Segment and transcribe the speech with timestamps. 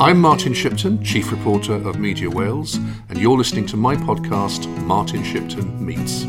[0.00, 2.76] I'm Martin Shipton, Chief Reporter of Media Wales,
[3.10, 6.22] and you're listening to my podcast, Martin Shipton Meets.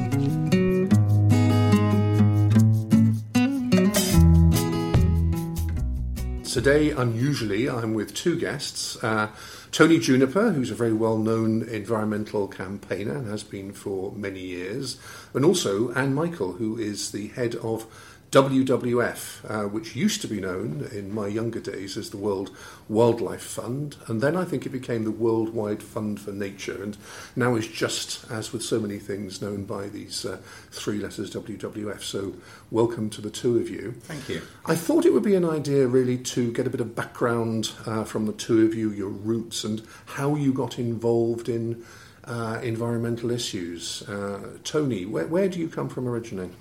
[6.52, 9.02] Today, unusually, I'm with two guests.
[9.02, 9.29] Uh,
[9.72, 14.99] Tony Juniper, who's a very well known environmental campaigner and has been for many years,
[15.33, 17.85] and also Anne Meikle, who is the head of
[18.32, 22.50] WWF, uh, which used to be known in my younger days as the World
[22.88, 26.98] Wildlife Fund, and then I think it became the Worldwide Fund for Nature, and
[27.36, 30.38] now is just, as with so many things, known by these uh,
[30.72, 32.02] three letters WWF.
[32.02, 32.34] So,
[32.70, 33.96] welcome to the two of you.
[34.04, 34.41] Thank you.
[34.66, 38.05] I thought it would be an idea really to get a bit of background uh,
[38.05, 41.84] from the two of you, your roots, and how you got involved in.
[42.24, 44.08] Uh, environmental issues.
[44.08, 46.52] Uh, Tony, where, where do you come from originally?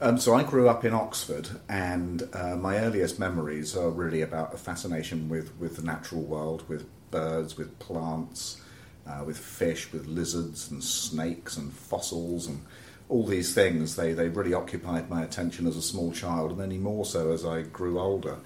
[0.00, 4.54] Um, so I grew up in Oxford, and uh, my earliest memories are really about
[4.54, 8.62] a fascination with, with the natural world, with birds, with plants,
[9.08, 12.64] uh, with fish, with lizards and snakes and fossils and
[13.08, 13.96] all these things.
[13.96, 17.44] They, they really occupied my attention as a small child, and any more so as
[17.44, 18.38] I grew older.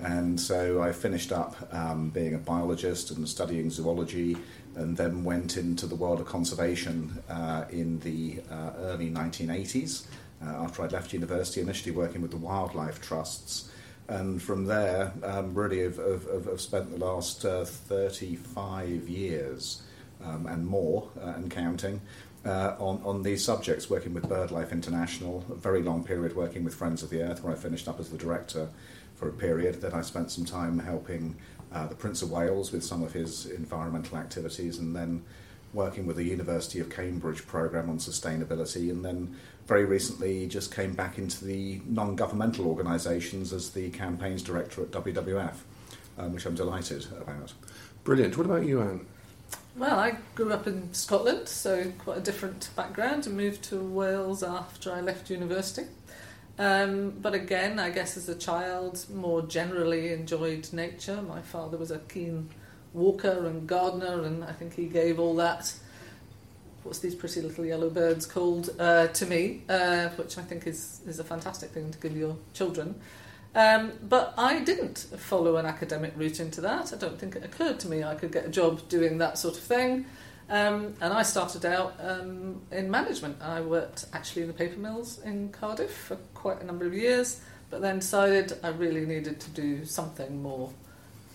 [0.00, 4.36] And so I finished up um, being a biologist and studying zoology,
[4.74, 10.08] and then went into the world of conservation uh, in the uh, early 1980s uh,
[10.42, 13.70] after I'd left university, initially working with the wildlife trusts.
[14.08, 19.82] And from there, um, really, have, have, have, spent the last uh, 35 years
[20.22, 22.00] um, and more, uh, and counting,
[22.44, 26.74] uh, on, on these subjects, working with BirdLife International, a very long period working with
[26.74, 28.68] Friends of the Earth, where I finished up as the director
[29.16, 29.80] for a period.
[29.80, 31.36] Then I spent some time helping
[31.72, 35.24] uh, the Prince of Wales with some of his environmental activities, and then
[35.76, 40.94] working with the University of Cambridge program on sustainability, and then very recently just came
[40.94, 45.54] back into the non-governmental organisations as the campaigns director at WWF,
[46.18, 47.52] um, which I'm delighted about.
[48.02, 48.36] Brilliant.
[48.36, 49.06] What about you, Anne?
[49.76, 54.42] Well, I grew up in Scotland, so quite a different background, and moved to Wales
[54.42, 55.84] after I left university.
[56.58, 61.20] Um, but again, I guess as a child, more generally enjoyed nature.
[61.20, 62.48] My father was a keen
[62.96, 65.72] walker and Gardner, and I think he gave all that.
[66.82, 71.00] What's these pretty little yellow birds called uh, to me, uh, which I think is
[71.06, 72.94] is a fantastic thing to give your children.
[73.54, 76.92] Um, but I didn't follow an academic route into that.
[76.92, 79.56] I don't think it occurred to me I could get a job doing that sort
[79.56, 80.06] of thing.
[80.48, 83.40] Um, and I started out um, in management.
[83.42, 87.40] I worked actually in the paper mills in Cardiff for quite a number of years,
[87.70, 90.70] but then decided I really needed to do something more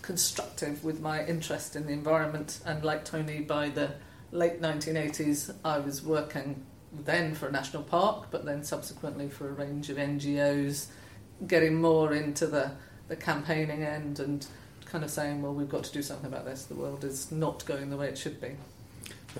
[0.02, 2.60] constructive with my interest in the environment.
[2.66, 3.92] And like Tony, by the
[4.32, 9.52] late 1980s, I was working then for a national park, but then subsequently for a
[9.52, 10.86] range of NGOs,
[11.46, 12.72] getting more into the,
[13.08, 14.46] the campaigning end and
[14.84, 16.64] kind of saying, well, we've got to do something about this.
[16.64, 18.56] The world is not going the way it should be.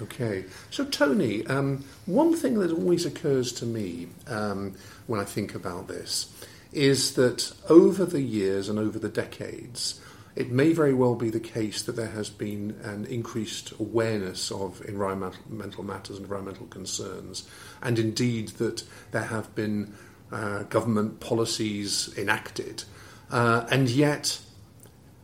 [0.00, 0.46] Okay.
[0.70, 4.74] So, Tony, um, one thing that always occurs to me um,
[5.06, 6.32] when I think about this
[6.72, 10.00] is that over the years and over the decades,
[10.34, 14.82] it may very well be the case that there has been an increased awareness of
[14.86, 17.48] environmental matters and environmental concerns,
[17.82, 19.94] and indeed that there have been
[20.30, 22.84] uh, government policies enacted.
[23.30, 24.40] Uh, and yet,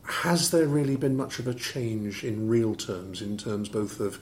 [0.05, 4.19] has there really been much of a change in real terms, in terms both of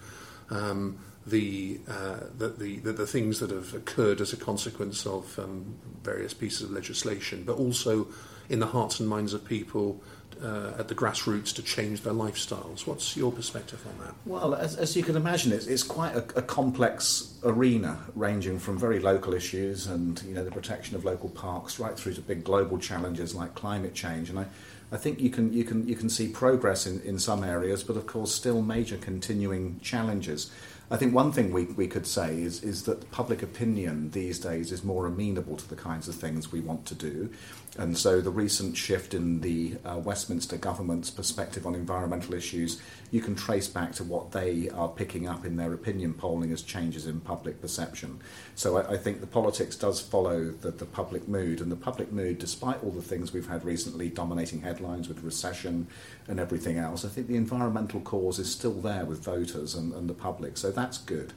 [0.50, 5.76] um, the, uh, the, the, the, things that have occurred as a consequence of um,
[6.04, 8.06] various pieces of legislation, but also
[8.48, 10.00] in the hearts and minds of people
[10.42, 12.86] uh, at the grassroots to change their lifestyles.
[12.86, 14.14] What's your perspective on that?
[14.24, 18.78] Well, as, as you can imagine, it's, it's quite a, a, complex arena, ranging from
[18.78, 22.44] very local issues and you know the protection of local parks, right through to big
[22.44, 24.30] global challenges like climate change.
[24.30, 24.46] And I,
[24.92, 27.96] I think you can you can you can see progress in, in some areas, but
[27.96, 30.50] of course still major continuing challenges.
[30.88, 34.70] I think one thing we, we could say is, is that public opinion these days
[34.70, 37.30] is more amenable to the kinds of things we want to do.
[37.78, 42.80] And so the recent shift in the uh, Westminster government's perspective on environmental issues,
[43.10, 46.62] you can trace back to what they are picking up in their opinion polling as
[46.62, 48.20] changes in public perception.
[48.54, 52.12] So I, I think the politics does follow the, the public mood, and the public
[52.12, 55.86] mood, despite all the things we've had recently dominating headlines with recession
[56.28, 60.08] and everything else, I think the environmental cause is still there with voters and, and
[60.08, 60.56] the public.
[60.56, 61.32] So that's good.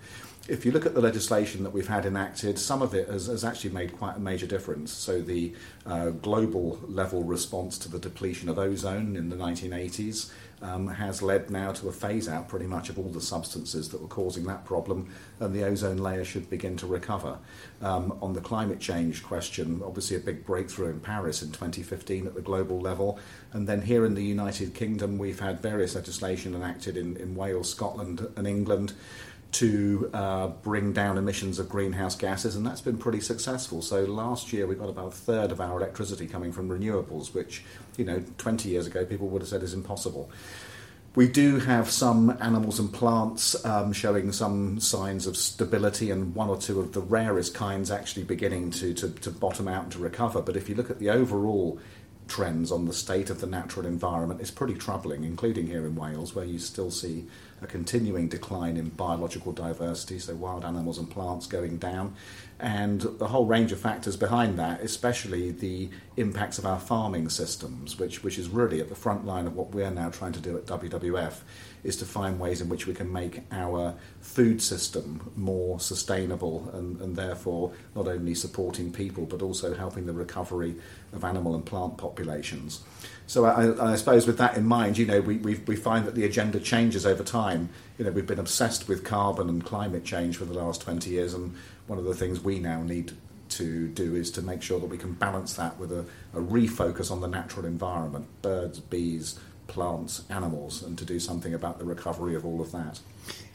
[0.50, 3.46] If you look at the legislation that we've had enacted, some of it has, has
[3.46, 4.92] actually made quite a major difference.
[4.92, 5.54] So the
[5.86, 10.32] uh, global level response to the depletion of ozone in the 1980s
[10.62, 14.02] um, has led now to a phase out pretty much of all the substances that
[14.02, 15.10] were causing that problem,
[15.40, 17.38] and the ozone layer should begin to recover.
[17.82, 22.36] Um, on the climate change question, obviously a big breakthrough in Paris in 2015 at
[22.36, 23.20] the global level,
[23.54, 27.70] and then here in the United Kingdom, we've had various legislation enacted in, in Wales,
[27.70, 28.94] Scotland, and England
[29.52, 33.82] to uh, bring down emissions of greenhouse gases, and that's been pretty successful.
[33.82, 37.64] So last year we got about a third of our electricity coming from renewables, which
[37.98, 40.30] you know 20 years ago people would have said is impossible.
[41.16, 46.50] We do have some animals and plants um, showing some signs of stability, and one
[46.50, 50.00] or two of the rarest kinds actually beginning to, to, to bottom out and to
[50.00, 50.42] recover.
[50.42, 51.80] But if you look at the overall
[52.28, 56.36] trends on the state of the natural environment, it's pretty troubling, including here in Wales,
[56.36, 57.26] where you still see
[57.62, 62.16] a continuing decline in biological diversity, so wild animals and plants going down,
[62.60, 67.98] and a whole range of factors behind that, especially the impacts of our farming systems,
[67.98, 70.58] which, which is really at the front line of what we're now trying to do
[70.58, 71.36] at WWF,
[71.84, 77.00] is to find ways in which we can make our food system more sustainable and,
[77.02, 80.76] and therefore not only supporting people but also helping the recovery
[81.14, 82.82] of animal and plant populations.
[83.28, 86.26] So I, I, suppose with that in mind, you know, we, we, find that the
[86.26, 87.70] agenda changes over time.
[88.00, 91.36] You know, we've been obsessed with carbon and climate change for the last 20 years,
[91.36, 91.56] and
[91.86, 93.12] one of the things we now need
[93.50, 97.12] to do is to make sure that we can balance that with a, a refocus
[97.12, 102.36] on the natural environment, birds, bees, plants, animals, and to do something about the recovery
[102.36, 103.00] of all of that.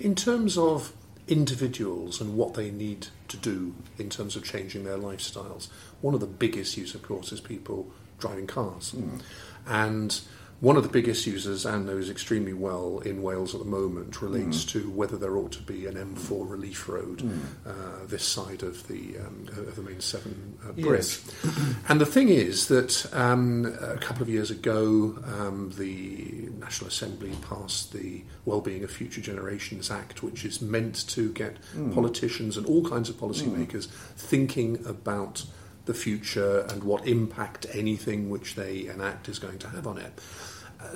[0.00, 0.94] In terms of
[1.28, 5.68] individuals and what they need to do in terms of changing their lifestyles,
[6.00, 8.92] one of the big issues, of course, is people driving cars.
[8.92, 9.22] Mm.
[9.66, 10.20] And
[10.64, 14.64] one of the biggest users, Anne knows extremely well in Wales at the moment, relates
[14.64, 14.68] mm.
[14.70, 17.38] to whether there ought to be an M4 relief road mm.
[17.66, 21.20] uh, this side of the um, of the main Severn uh, bridge.
[21.44, 21.76] Yes.
[21.88, 27.32] and the thing is that um, a couple of years ago, um, the National Assembly
[27.46, 31.92] passed the Wellbeing of Future Generations Act, which is meant to get mm.
[31.92, 33.86] politicians and all kinds of policymakers
[34.16, 35.44] thinking about
[35.84, 40.18] the future and what impact anything which they enact is going to have on it.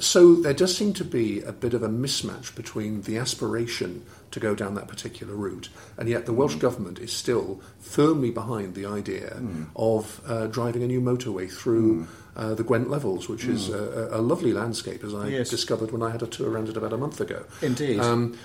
[0.00, 4.40] So there does seem to be a bit of a mismatch between the aspiration to
[4.40, 6.61] go down that particular route, and yet the Welsh mm.
[6.61, 9.67] government is still firmly behind the idea mm.
[9.75, 12.08] of uh, driving a new motorway through mm.
[12.37, 13.75] uh, the Gwent Levels, which is mm.
[13.75, 15.49] a, a, lovely landscape, as I yes.
[15.49, 17.44] discovered when I had a tour around it about a month ago.
[17.62, 18.00] Indeed.
[18.00, 18.38] Um,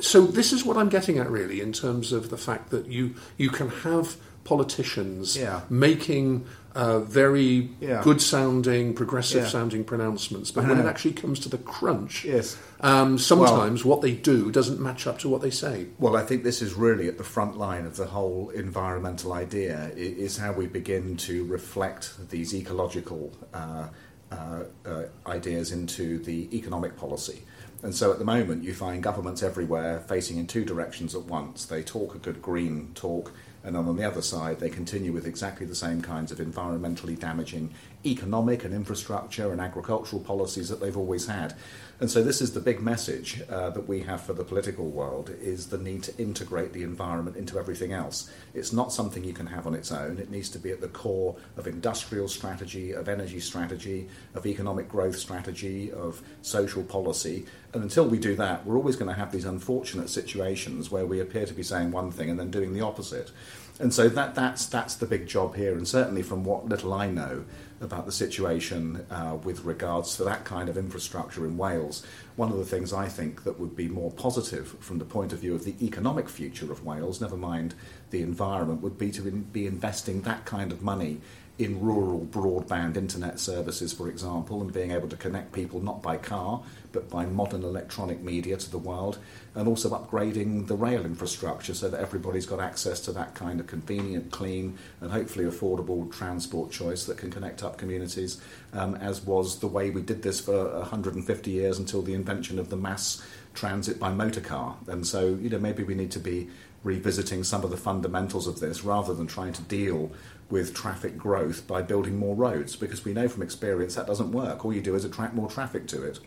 [0.00, 3.14] so this is what I'm getting at, really, in terms of the fact that you
[3.36, 5.62] you can have politicians yeah.
[5.68, 8.00] making uh, very yeah.
[8.02, 9.48] good sounding, progressive yeah.
[9.48, 12.56] sounding pronouncements, but when it actually comes to the crunch, yes.
[12.80, 15.86] um, sometimes well, what they do doesn't match up to what they say.
[15.98, 19.90] Well, I think this is really at the front line of the whole environmental idea,
[19.96, 23.88] is how we begin to reflect these ecological uh,
[24.30, 27.42] uh, uh, ideas into the economic policy.
[27.82, 31.64] And so at the moment, you find governments everywhere facing in two directions at once.
[31.64, 35.26] They talk a good green talk, and then on the other side, they continue with
[35.26, 37.72] exactly the same kinds of environmentally damaging
[38.06, 41.54] economic and infrastructure and agricultural policies that they've always had.
[42.00, 45.28] And so this is the big message uh, that we have for the political world
[45.38, 48.30] is the need to integrate the environment into everything else.
[48.54, 50.16] It's not something you can have on its own.
[50.16, 54.88] It needs to be at the core of industrial strategy, of energy strategy, of economic
[54.88, 57.44] growth strategy, of social policy.
[57.74, 61.20] And until we do that, we're always going to have these unfortunate situations where we
[61.20, 63.30] appear to be saying one thing and then doing the opposite.
[63.78, 65.72] And so that, that's, that's the big job here.
[65.72, 67.44] And certainly from what little I know,
[67.80, 72.04] about the situation uh, with regards to that kind of infrastructure in Wales.
[72.36, 75.40] One of the things I think that would be more positive from the point of
[75.40, 77.74] view of the economic future of Wales, never mind
[78.10, 81.20] the environment, would be to in, be investing that kind of money
[81.60, 86.16] in rural broadband internet services, for example, and being able to connect people not by
[86.16, 86.62] car
[86.92, 89.18] but by modern electronic media to the world,
[89.54, 93.66] and also upgrading the rail infrastructure so that everybody's got access to that kind of
[93.66, 98.40] convenient, clean, and hopefully affordable transport choice that can connect up communities,
[98.72, 102.70] um, as was the way we did this for 150 years until the invention of
[102.70, 103.22] the mass
[103.54, 104.76] transit by motor car.
[104.86, 106.48] And so, you know, maybe we need to be
[106.82, 110.10] revisiting some of the fundamentals of this rather than trying to deal
[110.48, 114.64] with traffic growth by building more roads because we know from experience that doesn't work.
[114.64, 116.18] All you do is attract more traffic to it.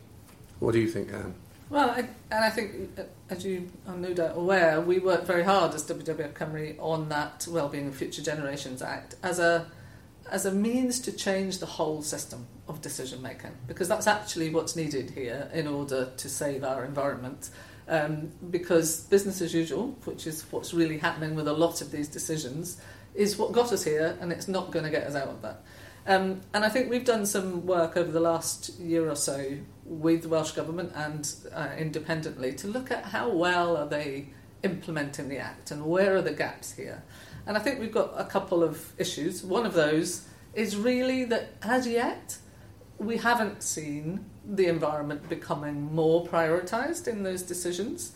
[0.60, 1.34] What do you think, Anne?
[1.70, 5.44] Well, I, and I think, uh, as you are no doubt aware, we worked very
[5.44, 9.68] hard as WWF Cymru on that Wellbeing of Future Generations Act as a
[10.32, 14.76] as a means to change the whole system of decision making, because that's actually what's
[14.76, 17.50] needed here in order to save our environment
[17.88, 22.08] Um, because business as usual, which is what's really happening with a lot of these
[22.08, 22.80] decisions,
[23.14, 25.64] is what got us here, and it's not going to get us out of that.
[26.06, 30.24] Um, and I think we've done some work over the last year or so with
[30.24, 34.30] the Welsh Government and uh, independently to look at how well are they
[34.64, 37.04] implementing the Act and where are the gaps here.
[37.46, 39.44] And I think we've got a couple of issues.
[39.44, 42.38] One of those is really that as yet
[42.98, 48.14] we haven't seen the environment becoming more prioritised in those decisions.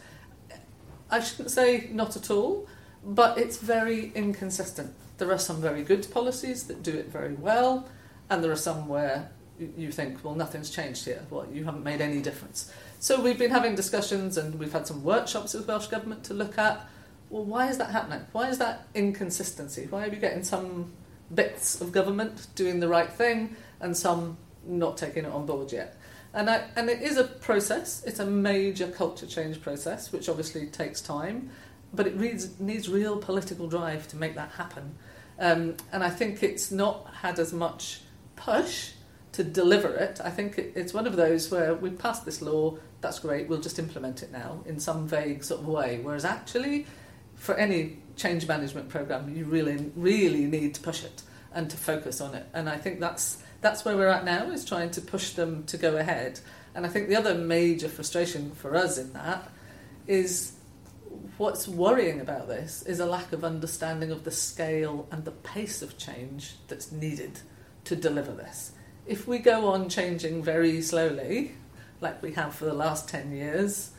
[1.10, 2.68] I shouldn't say not at all,
[3.04, 4.94] but it's very inconsistent.
[5.18, 7.88] There are some very good policies that do it very well,
[8.30, 9.32] and there are some where
[9.78, 11.26] you think, well, nothing's changed here.
[11.30, 12.72] Well, you haven't made any difference.
[13.00, 16.58] So we've been having discussions and we've had some workshops with Welsh Government to look
[16.58, 16.86] at,
[17.30, 18.22] well, why is that happening?
[18.32, 19.88] Why is that inconsistency?
[19.90, 20.92] Why are we getting some
[21.34, 25.96] bits of government doing the right thing and some not taking it on board yet?
[26.34, 30.68] And, I, and it is a process, it's a major culture change process, which obviously
[30.68, 31.50] takes time,
[31.94, 34.96] but it needs, needs real political drive to make that happen.
[35.40, 38.02] Um, and I think it's not had as much
[38.36, 38.92] push
[39.34, 40.20] to deliver it.
[40.24, 43.62] I think it, it's one of those where we passed this law, that's great, we'll
[43.62, 46.00] just implement it now in some vague sort of way.
[46.02, 46.86] Whereas actually,
[47.36, 51.22] for any change management program, you really, really need to push it
[51.54, 52.48] and to focus on it.
[52.54, 55.78] And I think that's that's where we're at now is trying to push them to
[55.78, 56.40] go ahead.
[56.76, 59.50] And I think the other major frustration for us in that
[60.06, 60.54] is
[61.38, 65.82] what's worrying about this is a lack of understanding of the scale and the pace
[65.82, 67.40] of change that's needed
[67.86, 68.72] to deliver this.
[69.06, 71.54] If we go on changing very slowly,
[72.02, 73.92] like we have for the last 10 years,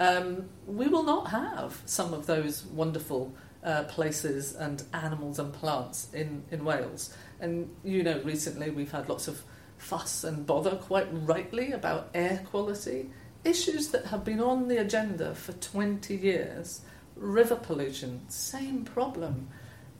[0.00, 6.08] um, we will not have some of those wonderful uh, places and animals and plants
[6.12, 7.14] in, in Wales.
[7.40, 9.42] And you know, recently we've had lots of
[9.76, 13.10] fuss and bother, quite rightly, about air quality
[13.44, 16.80] issues that have been on the agenda for 20 years.
[17.16, 19.48] River pollution, same problem.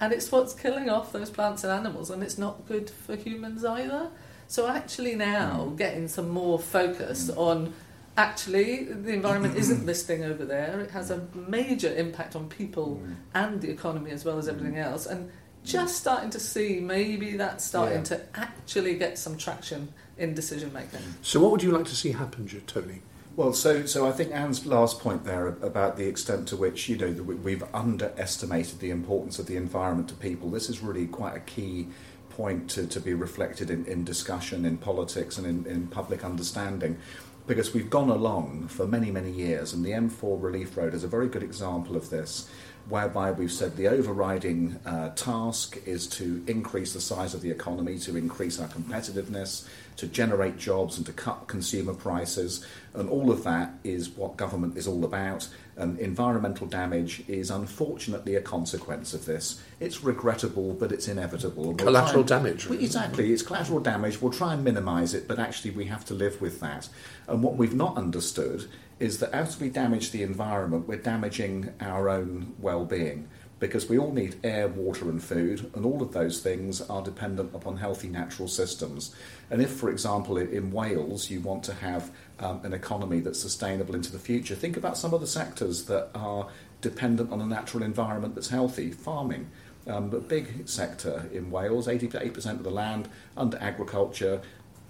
[0.01, 3.65] And it's what's killing off those plants and animals, and it's not good for humans
[3.65, 4.11] either.
[4.49, 5.77] So, actually, now mm.
[5.77, 7.39] getting some more focus mm.
[7.39, 7.73] on
[8.17, 13.01] actually the environment isn't this thing over there, it has a major impact on people
[13.03, 13.15] mm.
[13.35, 15.07] and the economy as well as everything else.
[15.07, 15.31] And
[15.65, 18.05] just starting to see maybe that's starting yeah.
[18.05, 21.01] to actually get some traction in decision making.
[21.23, 23.01] So, what would you like to see happen, Tony?
[23.37, 26.97] Well, so so I think Anne's last point there about the extent to which you
[26.97, 30.51] know we've underestimated the importance of the environment to people.
[30.51, 31.89] This is really quite a key
[32.31, 36.99] point to, to be reflected in, in discussion, in politics, and in, in public understanding.
[37.47, 41.09] Because we've gone along for many, many years, and the M4 Relief Road is a
[41.09, 42.49] very good example of this
[42.89, 47.99] whereby we've said the overriding uh, task is to increase the size of the economy,
[47.99, 52.67] to increase our competitiveness, to generate jobs, and to cut consumer prices.
[52.93, 55.49] And all of that is what government is all about.
[55.77, 59.63] And environmental damage is unfortunately a consequence of this.
[59.81, 61.65] It's regrettable, but it's inevitable.
[61.65, 62.69] We'll collateral and, damage.
[62.69, 64.21] Well, exactly, it's collateral damage.
[64.21, 66.89] We'll try and minimise it, but actually we have to live with that.
[67.27, 72.09] And what we've not understood is that as we damage the environment, we're damaging our
[72.09, 73.29] own well being
[73.61, 77.55] because we all need air, water, and food, and all of those things are dependent
[77.55, 79.15] upon healthy natural systems.
[79.51, 82.11] And if, for example, in Wales, you want to have
[82.41, 86.11] um, an economy that's sustainable into the future, think about some of the sectors that
[86.15, 86.49] are
[86.81, 89.49] dependent on a natural environment that's healthy farming.
[89.87, 94.43] Um, but big sector in Wales, 80 to 8% of the land under agriculture,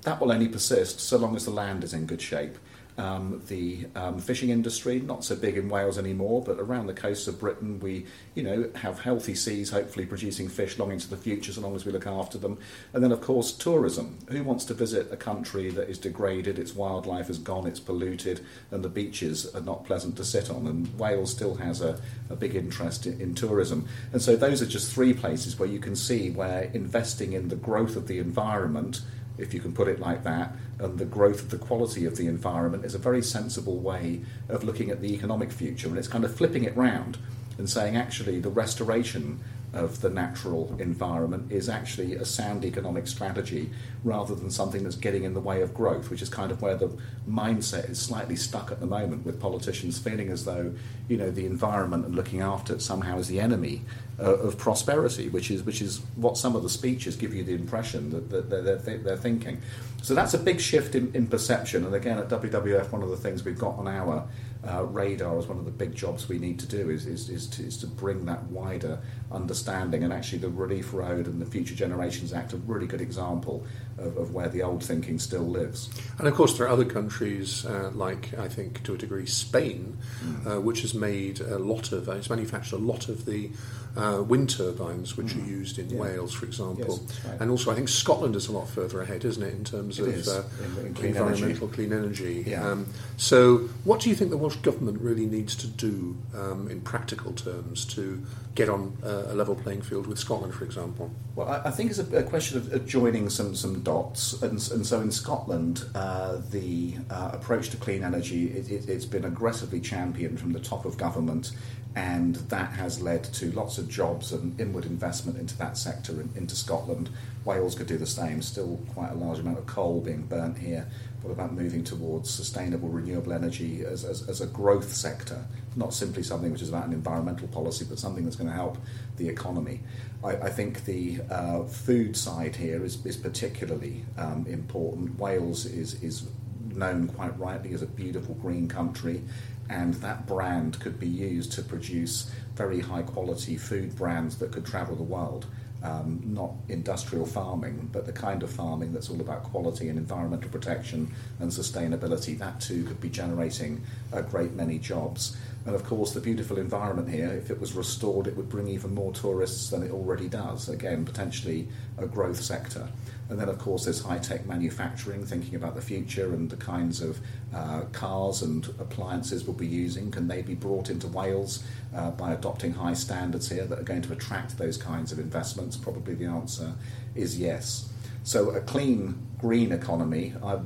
[0.03, 2.59] that will only persist so long as the land is in good shape.
[2.97, 7.27] Um, the um, fishing industry, not so big in Wales anymore, but around the coasts
[7.27, 11.53] of Britain, we, you know, have healthy seas, hopefully producing fish long into the future,
[11.53, 12.57] so long as we look after them.
[12.93, 14.19] And then, of course, tourism.
[14.29, 18.45] Who wants to visit a country that is degraded, its wildlife is gone, it's polluted,
[18.71, 20.69] and the beaches are not pleasant to sit on?
[20.69, 23.89] And Wales still has a, a big interest in, in tourism.
[24.13, 27.57] And so, those are just three places where you can see where investing in the
[27.57, 29.01] growth of the environment
[29.39, 32.27] if you can put it like that, and the growth of the quality of the
[32.27, 35.89] environment is a very sensible way of looking at the economic future.
[35.89, 37.19] And it's kind of flipping it round
[37.59, 39.41] and saying actually the restoration
[39.75, 43.71] of the natural environment is actually a sound economic strategy
[44.03, 46.77] rather than something that's getting in the way of growth, which is kind of where
[46.77, 46.89] the
[47.29, 50.75] mindset is slightly stuck at the moment with politicians feeling as though,
[51.09, 53.83] you know, the environment and looking after it somehow is the enemy
[54.21, 57.55] uh, of prosperity, which is, which is what some of the speeches give you the
[57.55, 59.61] impression that, that they're, they're, they're thinking.
[60.03, 61.85] So that's a big shift in, in perception.
[61.85, 64.29] And again, at WWF, one of the things we've got on our
[64.67, 67.47] uh, radar as one of the big jobs we need to do is, is, is,
[67.49, 70.05] to, is to bring that wider understanding.
[70.05, 73.67] And actually, the Relief Road and the Future Generations Act are really good example
[73.99, 75.91] of, of where the old thinking still lives.
[76.19, 79.99] And of course, there are other countries, uh, like I think to a degree Spain,
[80.23, 80.57] mm.
[80.57, 83.51] uh, which has made a lot of, uh, it's manufactured a lot of the
[83.97, 85.43] uh, wind turbines which mm.
[85.43, 86.01] are used in yeah.
[86.01, 87.01] Wales, for example.
[87.01, 87.41] Yes, right.
[87.41, 90.09] And also, I think Scotland is a lot further ahead, isn't it, in terms it
[90.09, 90.43] of uh,
[90.81, 91.75] in, in clean environmental energy.
[91.75, 92.45] clean energy.
[92.47, 92.69] Yeah.
[92.69, 92.87] Um,
[93.17, 97.33] so, what do you think the Welsh Government really needs to do um, in practical
[97.33, 98.25] terms to
[98.55, 101.11] get on uh, a level playing field with Scotland, for example?
[101.35, 104.43] Well, I, I think it's a, a question of, of, joining some, some dots.
[104.43, 109.05] And, and so in Scotland, uh, the uh, approach to clean energy, it, it, it's
[109.05, 111.53] been aggressively championed from the top of government
[111.97, 116.29] and that has led to lots of jobs and inward investment into that sector in,
[116.35, 117.09] into Scotland.
[117.45, 120.89] Wales could do the same, still quite a large amount of coal being burnt here.
[121.23, 126.23] What about moving towards sustainable renewable energy as, as, as a growth sector, not simply
[126.23, 128.77] something which is about an environmental policy, but something that's going to help
[129.17, 129.81] the economy?
[130.25, 135.19] I, I think the uh, food side here is, is particularly um, important.
[135.19, 136.29] Wales is, is
[136.73, 139.23] known quite rightly as a beautiful green country
[139.71, 144.67] and that brand could be used to produce very high quality food brands that could
[144.67, 145.47] travel the world.
[145.83, 150.49] Um, not industrial farming, but the kind of farming that's all about quality and environmental
[150.49, 152.39] protection and sustainability.
[152.39, 155.37] That too could be generating a great many jobs.
[155.67, 158.95] And of course, the beautiful environment here, if it was restored, it would bring even
[158.95, 160.69] more tourists than it already does.
[160.69, 162.89] Again, potentially a growth sector.
[163.31, 167.01] And then, of course, there's high tech manufacturing, thinking about the future and the kinds
[167.01, 167.19] of
[167.55, 170.11] uh, cars and appliances we'll be using.
[170.11, 174.03] Can they be brought into Wales uh, by adopting high standards here that are going
[174.03, 175.79] to attract those kinds of investments?
[175.79, 176.75] Probably the answer
[177.15, 177.91] is yes.
[178.25, 180.59] So, a clean, green economy, I,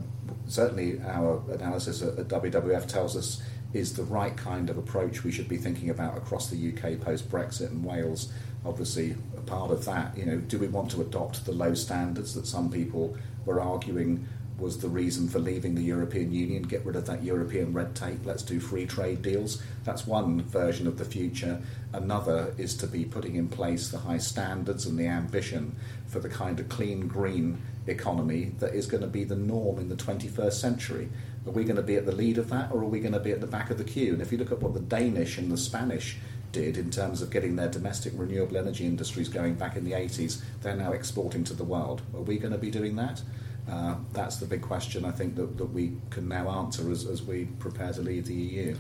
[0.49, 3.41] certainly our analysis at WWF tells us
[3.73, 7.31] is the right kind of approach we should be thinking about across the UK post
[7.31, 8.33] Brexit and Wales
[8.65, 10.17] obviously a part of that.
[10.17, 14.27] You know, do we want to adopt the low standards that some people were arguing
[14.59, 16.63] was the reason for leaving the European Union?
[16.65, 18.19] Get rid of that European red tape.
[18.25, 19.63] Let's do free trade deals.
[19.85, 21.63] That's one version of the future.
[21.93, 25.77] Another is to be putting in place the high standards and the ambition
[26.09, 29.89] for the kind of clean green economy that is going to be the norm in
[29.89, 31.09] the 21st century.
[31.47, 33.21] Are we going to be at the lead of that, or are we going to
[33.21, 34.13] be at the back of the queue?
[34.13, 36.19] And if you look at what the Danish and the Spanish
[36.53, 40.43] did in terms of getting their domestic renewable energy industries going back in the 80s,
[40.63, 42.03] they're now exporting to the world.
[42.15, 43.23] Are we going to be doing that?
[43.71, 47.23] Uh, that's the big question I think that, that we can now answer as, as
[47.23, 48.77] we prepare to leave the EU.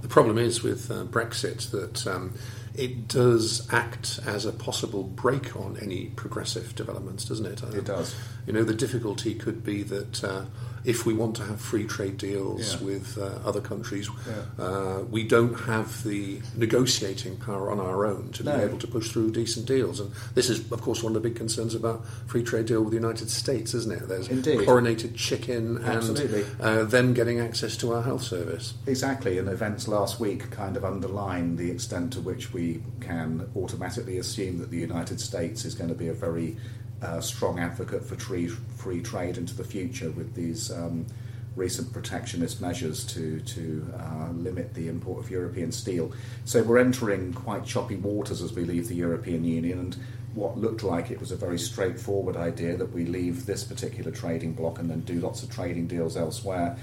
[0.00, 2.34] The problem is with uh, Brexit that um,
[2.74, 7.62] it does act as a possible brake on any progressive developments, doesn't it?
[7.62, 8.14] Uh, it does.
[8.46, 10.44] You know, the difficulty could be that uh,
[10.84, 12.86] if we want to have free trade deals yeah.
[12.86, 14.64] with uh, other countries, yeah.
[14.64, 18.56] uh, we don't have the negotiating power on our own to no.
[18.56, 20.00] be able to push through decent deals.
[20.00, 22.90] And this is, of course, one of the big concerns about free trade deal with
[22.90, 24.08] the United States, isn't it?
[24.08, 24.64] There's Indeed.
[24.64, 26.42] chlorinated chicken Absolutely.
[26.42, 28.74] and uh, them getting access to our health service.
[28.86, 34.18] Exactly, and events last week kind of underline the extent to which we can automatically
[34.18, 36.56] assume that the United States is going to be a very
[37.02, 41.06] uh, strong advocate for tree, free trade into the future with these um,
[41.56, 46.12] recent protectionist measures to, to uh, limit the import of European steel.
[46.44, 49.96] So we're entering quite choppy waters as we leave the European Union, and
[50.34, 54.52] what looked like it was a very straightforward idea that we leave this particular trading
[54.52, 56.76] bloc and then do lots of trading deals elsewhere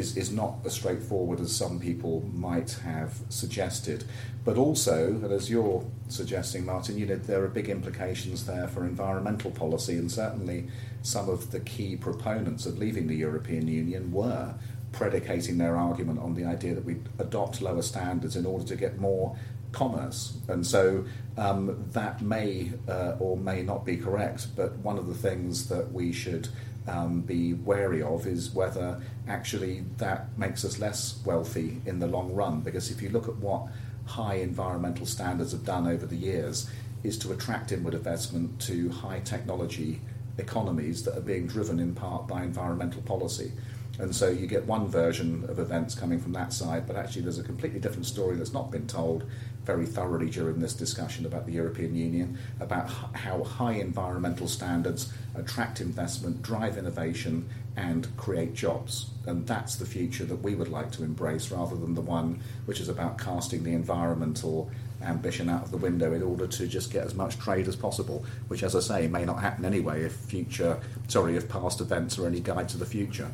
[0.00, 4.04] is, is not as straightforward as some people might have suggested.
[4.44, 8.84] But also, and as you're suggesting, Martin, you know, there are big implications there for
[8.84, 10.68] environmental policy, and certainly
[11.02, 14.54] some of the key proponents of leaving the European Union were
[14.92, 18.98] predicating their argument on the idea that we adopt lower standards in order to get
[18.98, 19.36] more
[19.72, 20.36] commerce.
[20.48, 21.04] And so
[21.36, 25.92] um, that may uh, or may not be correct, but one of the things that
[25.92, 26.48] we should
[26.88, 32.34] um, be wary of is whether actually that makes us less wealthy in the long
[32.34, 32.60] run.
[32.60, 33.68] Because if you look at what
[34.06, 36.68] high environmental standards have done over the years,
[37.02, 40.00] is to attract inward investment to high technology
[40.38, 43.52] economies that are being driven in part by environmental policy.
[43.98, 47.38] And so you get one version of events coming from that side, but actually there's
[47.38, 49.24] a completely different story that's not been told
[49.64, 55.80] very thoroughly during this discussion about the European Union, about how high environmental standards attract
[55.80, 59.10] investment, drive innovation, and create jobs.
[59.26, 62.80] And that's the future that we would like to embrace rather than the one which
[62.80, 64.70] is about casting the environmental
[65.02, 68.24] ambition out of the window in order to just get as much trade as possible,
[68.48, 72.26] which, as I say, may not happen anyway if future, sorry, if past events are
[72.26, 73.30] any guide to the future.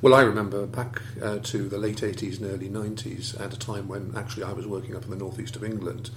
[0.00, 3.88] Well, I remember back uh, to the late 80s and early 90s, at a time
[3.88, 6.10] when actually I was working up in the northeast of England.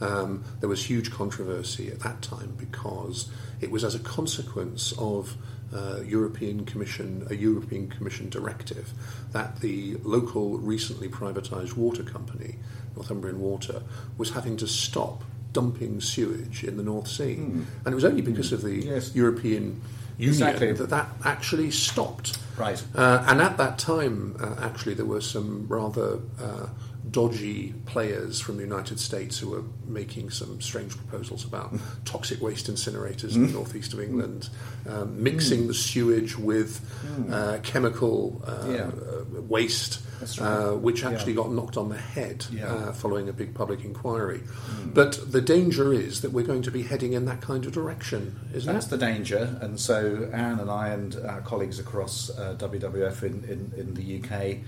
[0.00, 5.36] Um, there was huge controversy at that time because it was as a consequence of
[5.74, 8.92] uh, European Commission, a European Commission directive,
[9.32, 12.56] that the local recently privatised water company,
[12.96, 13.82] Northumbrian Water,
[14.16, 17.62] was having to stop dumping sewage in the North Sea, Hmm.
[17.84, 19.14] and it was only because of the Yes.
[19.14, 19.80] European
[20.18, 20.72] Union Exactly.
[20.72, 22.38] that that actually stopped.
[22.56, 22.82] Right.
[22.94, 26.66] Uh, and at that time, uh, actually, there were some rather uh,
[27.10, 32.70] dodgy players from the United States who were making some strange proposals about toxic waste
[32.70, 34.48] incinerators in the northeast of England,
[34.88, 36.80] um, mixing the sewage with
[37.30, 38.90] uh, chemical uh, Yeah.
[38.90, 40.00] uh, waste.
[40.20, 40.40] Right.
[40.40, 41.10] Uh, which Yeah.
[41.10, 42.66] actually got knocked on the head Yeah.
[42.72, 44.40] uh, following a big public inquiry.
[44.92, 48.34] But the danger is that we're going to be heading in that kind of direction,
[48.52, 48.90] isn't That's it?
[48.90, 53.72] the danger, and so Anne and I and our colleagues across uh, WWF in, in,
[53.80, 54.58] in the UK,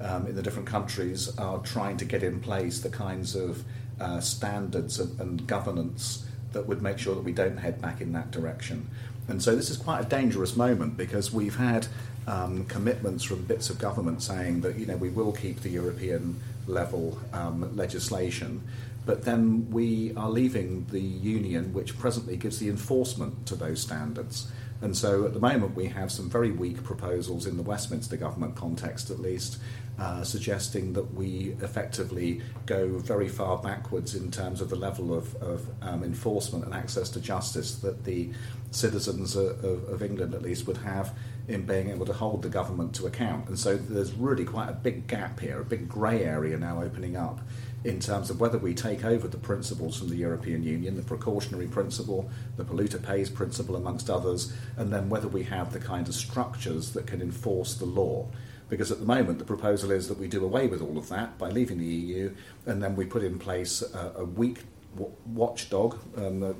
[0.00, 3.64] um, in the different countries, are trying to get in place the kinds of
[4.00, 8.12] uh, standards and, and governance that would make sure that we don't head back in
[8.12, 8.88] that direction.
[9.28, 11.86] And so this is quite a dangerous moment because we've had
[12.26, 16.40] um, commitments from bits of government saying that you know we will keep the European
[16.66, 18.62] level um, legislation,
[19.06, 24.50] but then we are leaving the union, which presently gives the enforcement to those standards.
[24.80, 28.54] And so at the moment, we have some very weak proposals in the Westminster government
[28.54, 29.58] context, at least,
[29.98, 35.34] uh, suggesting that we effectively go very far backwards in terms of the level of,
[35.42, 38.30] of um, enforcement and access to justice that the
[38.70, 41.12] citizens of, of, England, at least, would have
[41.48, 43.48] in being able to hold the government to account.
[43.48, 47.16] And so there's really quite a big gap here, a big grey area now opening
[47.16, 47.40] up
[47.84, 51.68] in terms of whether we take over the principles from the European Union, the precautionary
[51.68, 56.14] principle, the polluter pays principle, amongst others, and then whether we have the kind of
[56.14, 58.26] structures that can enforce the law.
[58.68, 61.38] Because at the moment, the proposal is that we do away with all of that
[61.38, 62.34] by leaving the EU,
[62.66, 64.64] and then we put in place a, a weak
[64.96, 66.52] w- watchdog, um, uh,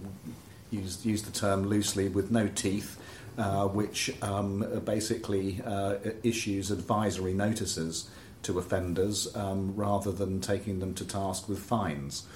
[0.71, 2.97] use, use the term loosely, with no teeth,
[3.37, 8.09] uh, which um, basically uh, issues advisory notices
[8.43, 12.27] to offenders um, rather than taking them to task with fines.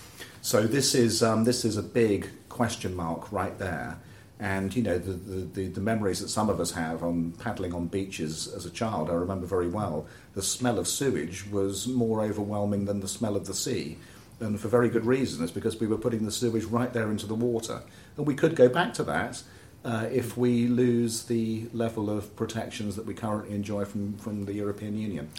[0.41, 3.99] So this is um, this is a big question mark right there.
[4.41, 7.87] And you know the, the, the, memories that some of us have on paddling on
[7.87, 10.07] beaches as a child, I remember very well.
[10.35, 13.99] The smell of sewage was more overwhelming than the smell of the sea,
[14.41, 15.45] and for very good reason.
[15.45, 17.83] It's because we were putting the sewage right there into the water,
[18.17, 19.45] and we could go back to that
[19.85, 24.55] uh, if we lose the level of protections that we currently enjoy from, from the
[24.55, 25.31] European Union.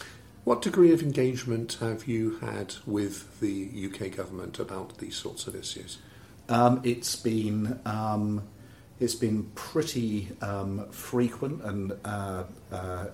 [0.44, 5.56] What degree of engagement have you had with the UK government about these sorts of
[5.56, 5.96] issues?
[6.50, 8.42] Um, it's been um,
[9.00, 13.06] it's been pretty um, frequent and uh, uh,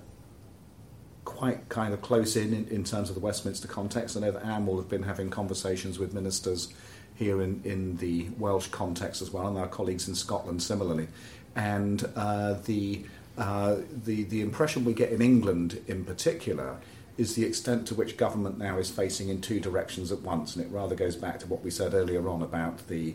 [1.24, 4.16] quite kind of close in, in in terms of the Westminster context.
[4.16, 6.74] I know that Anne will have been having conversations with ministers
[7.14, 11.06] here in, in the Welsh context as well, and our colleagues in Scotland similarly.
[11.54, 13.04] And uh, the,
[13.38, 16.78] uh, the the impression we get in England in particular
[17.20, 20.64] is the extent to which government now is facing in two directions at once, and
[20.64, 23.14] it rather goes back to what we said earlier on about the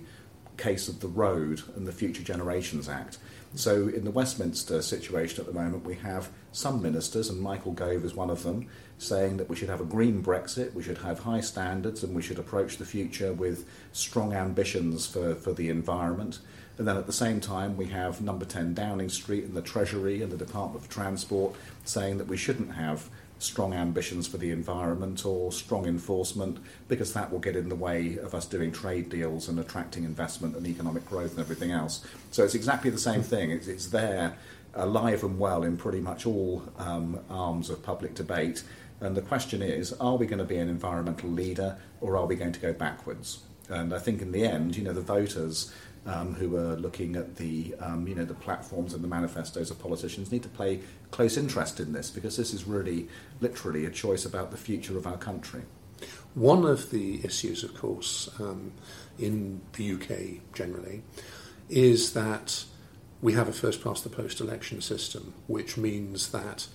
[0.57, 3.17] case of the road and the Future Generations Act.
[3.55, 8.05] So, in the Westminster situation at the moment, we have some ministers, and Michael Gove
[8.05, 8.67] is one of them,
[8.99, 12.21] saying that we should have a green Brexit, we should have high standards, and we
[12.21, 16.37] should approach the future with strong ambitions for, for the environment.
[16.77, 20.21] And then at the same time, we have number 10 Downing Street and the Treasury
[20.21, 25.25] and the Department for Transport saying that we shouldn't have strong ambitions for the environment
[25.25, 29.49] or strong enforcement because that will get in the way of us doing trade deals
[29.49, 32.05] and attracting investment and economic growth and everything else.
[32.31, 33.51] So it's exactly the same thing.
[33.51, 34.37] It's, it's there,
[34.73, 38.63] alive and well in pretty much all um, arms of public debate.
[39.01, 42.35] And the question is are we going to be an environmental leader or are we
[42.35, 43.39] going to go backwards?
[43.67, 45.73] And I think in the end, you know, the voters
[46.05, 49.79] um, who are looking at the um, you know the platforms and the manifestos of
[49.79, 50.79] politicians need to pay
[51.11, 53.07] close interest in this because this is really
[53.41, 55.63] literally a choice about the future of our country.
[56.33, 58.73] One of the issues, of course, um,
[59.17, 61.03] in the UK generally,
[61.69, 62.65] is that
[63.21, 66.67] we have a first past the post election system, which means that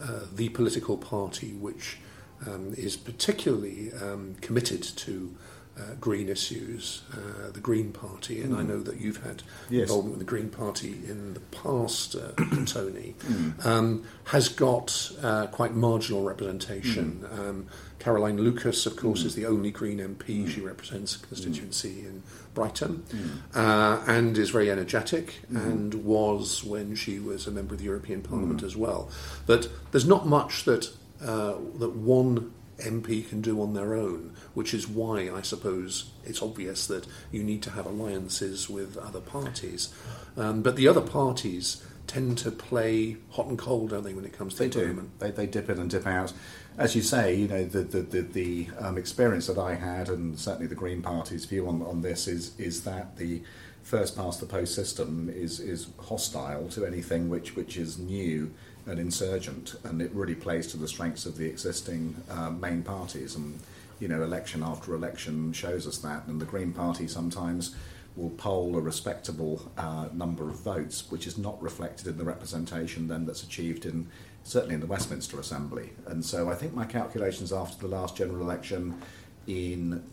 [0.00, 1.98] uh, the political party which
[2.46, 5.34] um, is particularly um, committed to
[5.76, 8.68] uh, green issues, uh, the Green Party, and I Mm.
[8.68, 9.82] know that you've had Yes.
[9.88, 12.30] involvement with the Green Party in the past, uh,
[12.66, 13.66] Tony, Mm.
[13.66, 17.24] um, has got uh, quite marginal representation.
[17.36, 17.66] Um,
[17.98, 19.26] Caroline Lucas, of course, Mm.
[19.26, 20.44] is the only Green MP.
[20.44, 20.48] Mm.
[20.48, 22.22] She represents a constituency in
[22.54, 23.56] Brighton Mm.
[23.56, 28.20] uh, and is very energetic and was when she was a member of the European
[28.22, 28.66] Parliament Mm.
[28.66, 29.08] as well.
[29.46, 34.74] But there's not much that uh, that one MP can do on their own, which
[34.74, 39.94] is why I suppose it's obvious that you need to have alliances with other parties.
[40.36, 44.32] Um, but the other parties tend to play hot and cold, don't they, when it
[44.32, 44.78] comes to They do.
[44.80, 45.18] environment?
[45.20, 46.32] They, they dip in and dip out.
[46.76, 50.38] As you say, you know, the, the, the, the um, experience that I had, and
[50.38, 53.42] certainly the Green Party's view on, on this, is, is that the
[53.82, 58.52] first past the post system is, is hostile to anything which, which is new
[58.86, 63.34] and insurgent, and it really plays to the strengths of the existing uh, main parties.
[63.34, 63.58] And,
[64.00, 67.74] you know, election after election shows us that, and the Green Party sometimes
[68.16, 73.08] will poll a respectable uh, number of votes, which is not reflected in the representation
[73.08, 74.06] then that's achieved in
[74.44, 75.90] certainly in the Westminster Assembly.
[76.06, 79.00] And so I think my calculations after the last general election
[79.46, 80.04] in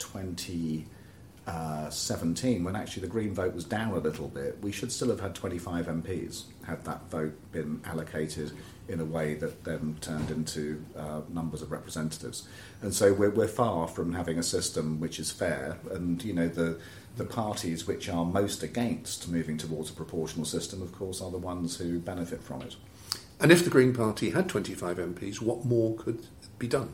[1.45, 5.19] 2017, when actually the Green vote was down a little bit, we should still have
[5.19, 8.51] had 25 MPs had that vote been allocated
[8.87, 12.47] in a way that then turned into uh, numbers of representatives.
[12.81, 15.77] And so we're, we're far from having a system which is fair.
[15.91, 16.79] And, you know, the,
[17.17, 21.37] the parties which are most against moving towards a proportional system, of course, are the
[21.37, 22.75] ones who benefit from it.
[23.39, 26.27] And if the Green Party had 25 MPs, what more could
[26.59, 26.93] be done?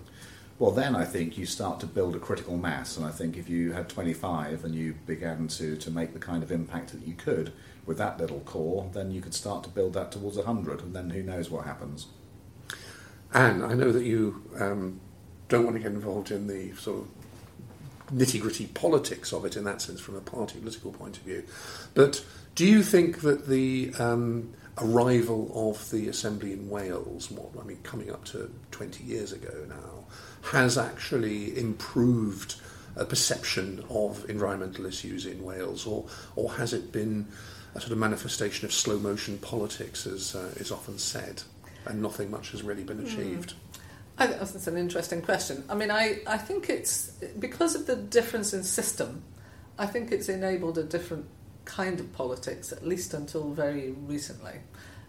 [0.60, 3.48] Well, then I think you start to build a critical mass, and I think if
[3.48, 7.14] you had 25 and you began to, to make the kind of impact that you
[7.14, 7.54] could
[7.86, 11.12] with that little core, then you could start to build that towards 100, and then
[11.12, 12.08] who knows what happens.
[13.34, 15.00] Anne, I know that you um,
[15.48, 19.64] don't want to get involved in the sort of nitty gritty politics of it in
[19.66, 21.44] that sense from a party political point of view,
[21.94, 27.64] but do you think that the um, arrival of the Assembly in Wales, what I
[27.64, 29.97] mean, coming up to 20 years ago now,
[30.44, 32.56] has actually improved
[32.96, 37.28] a perception of environmental issues in Wales, or, or has it been
[37.76, 41.44] a sort of manifestation of slow motion politics, as uh, is often said,
[41.86, 43.54] and nothing much has really been achieved?
[44.18, 45.64] I think that's an interesting question.
[45.70, 49.24] I mean, I, I think it's because of the difference in system,
[49.78, 51.26] I think it's enabled a different
[51.66, 54.56] kind of politics, at least until very recently,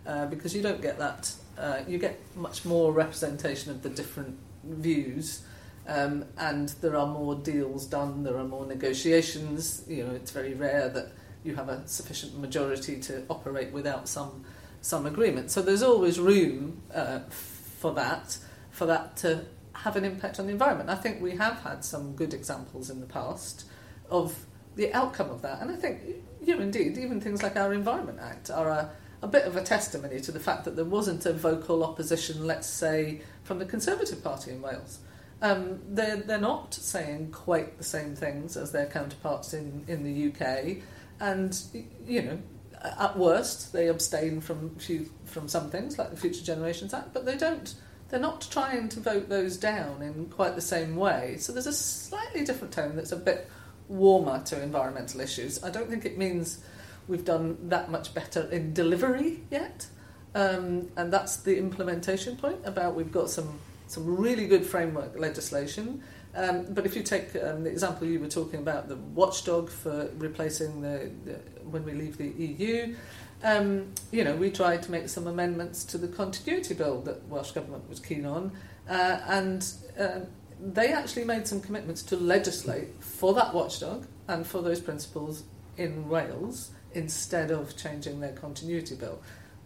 [0.07, 1.33] uh, because you don't get that.
[1.57, 5.43] Uh, you get much more representation of the different views,
[5.87, 8.23] um, and there are more deals done.
[8.23, 9.85] There are more negotiations.
[9.89, 11.13] You know, it's very rare that
[11.45, 14.45] you have a sufficient majority to operate without some
[14.81, 15.51] some agreement.
[15.51, 18.39] So there's always room uh, for that
[18.71, 20.91] for that to have an impact on the environment.
[20.91, 23.65] I think we have had some good examples in the past
[24.11, 24.45] of
[24.77, 26.01] the outcome of that, and I think
[26.43, 28.91] you know, indeed, even things like our Environment Act are a,
[29.23, 32.69] a bit of a testimony to the fact that there wasn't a vocal opposition, let's
[32.69, 34.99] say, from the Conservative Party in Wales.
[35.41, 40.33] Um, they're, they're not saying quite the same things as their counterparts in, in the
[40.33, 40.83] UK,
[41.21, 41.61] and
[42.07, 42.39] you know,
[42.83, 47.25] at worst, they abstain from few, from some things like the Future Generations Act, but
[47.25, 47.75] they don't.
[48.09, 51.37] They're not trying to vote those down in quite the same way.
[51.39, 53.51] So there's a slightly different tone that's a bit
[53.87, 55.63] warmer to environmental issues.
[55.63, 56.61] I don't think it means
[57.09, 59.87] we've done that much better in delivery yet,
[60.35, 62.59] um, and that's the implementation point.
[62.65, 66.03] About we've got some some really good framework legislation.
[66.35, 70.11] Um, but if you take um, the example you were talking about, the watchdog for
[70.19, 71.35] replacing the, the
[71.71, 72.95] when we leave the EU,
[73.43, 77.53] um, you know, we tried to make some amendments to the continuity bill that Welsh
[77.53, 78.53] Government was keen on,
[78.89, 80.21] uh, and uh,
[80.61, 85.45] they actually made some commitments to legislate for that watchdog and for those principles
[85.77, 89.21] in Wales instead of changing their continuity bill.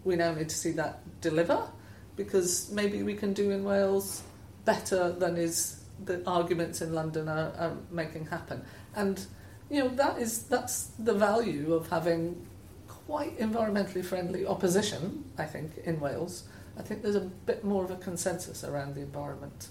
[0.04, 1.68] We now need to see that deliver
[2.16, 4.22] because maybe we can do in Wales
[4.64, 8.62] better than is the arguments in London are, are making happen.
[8.94, 9.24] And
[9.70, 12.46] you know that is that's the value of having
[12.88, 15.24] quite environmentally friendly opposition.
[15.38, 16.44] I think in Wales,
[16.78, 19.68] I think there's a bit more of a consensus around the environment.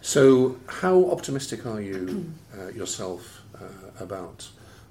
[0.00, 3.66] So, how optimistic are you uh, yourself uh,
[4.00, 4.48] about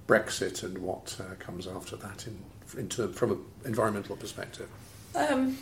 [0.08, 2.40] Brexit and what uh, comes after that in,
[2.80, 4.70] in term, from an environmental perspective?
[5.16, 5.58] Um,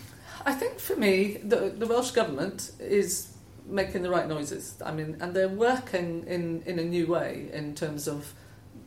[0.45, 3.34] I think for me, the, the Welsh Government is
[3.65, 4.75] making the right noises.
[4.86, 8.34] I mean, and they're working in, in a new way in terms of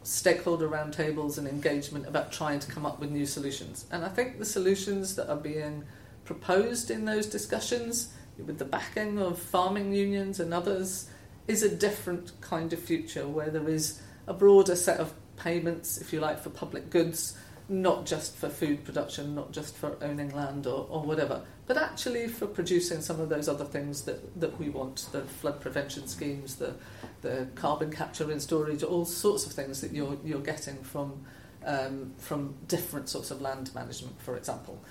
[0.04, 3.86] stakeholder roundtables and engagement about trying to come up with new solutions.
[3.90, 5.84] And I think the solutions that are being
[6.24, 11.10] proposed in those discussions, with the backing of farming unions and others,
[11.48, 16.12] is a different kind of future where there is a broader set of payments, if
[16.12, 17.36] you like, for public goods,
[17.68, 22.26] not just for food production, not just for owning land or, or whatever, but actually
[22.26, 26.56] for producing some of those other things that, that we want the flood prevention schemes,
[26.56, 26.74] the,
[27.20, 31.24] the carbon capture and storage, all sorts of things that you're, you're getting from,
[31.66, 34.82] um, from different sorts of land management, for example.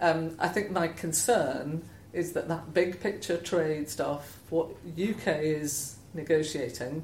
[0.00, 1.84] Um, I think my concern
[2.14, 7.02] is that that big picture trade stuff, what UK is negotiating,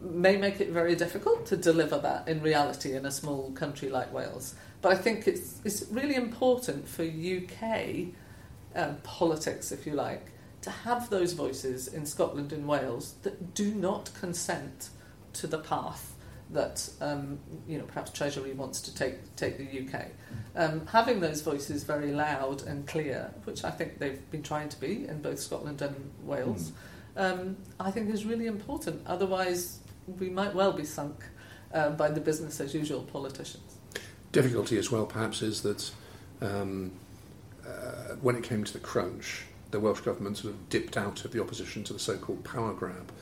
[0.00, 4.12] may make it very difficult to deliver that in reality in a small country like
[4.12, 4.54] Wales.
[4.80, 8.14] But I think it's, it's really important for UK
[8.74, 10.26] um, politics, if you like,
[10.62, 14.90] to have those voices in Scotland and Wales that do not consent
[15.34, 16.14] to the path
[16.52, 20.06] that um, you know perhaps Treasury wants to take take the UK.
[20.56, 24.80] Um, having those voices very loud and clear, which I think they've been trying to
[24.80, 26.74] be in both Scotland and Wales, mm.
[27.16, 29.02] Um, I think is really important.
[29.06, 29.80] Otherwise,
[30.18, 31.24] we might well be sunk
[31.72, 33.76] uh, by the business as usual politicians.
[34.32, 35.90] Difficulty as well, perhaps, is that
[36.40, 36.92] um,
[37.66, 41.32] uh, when it came to the crunch, the Welsh government sort of dipped out of
[41.32, 43.12] the opposition to the so-called power grab,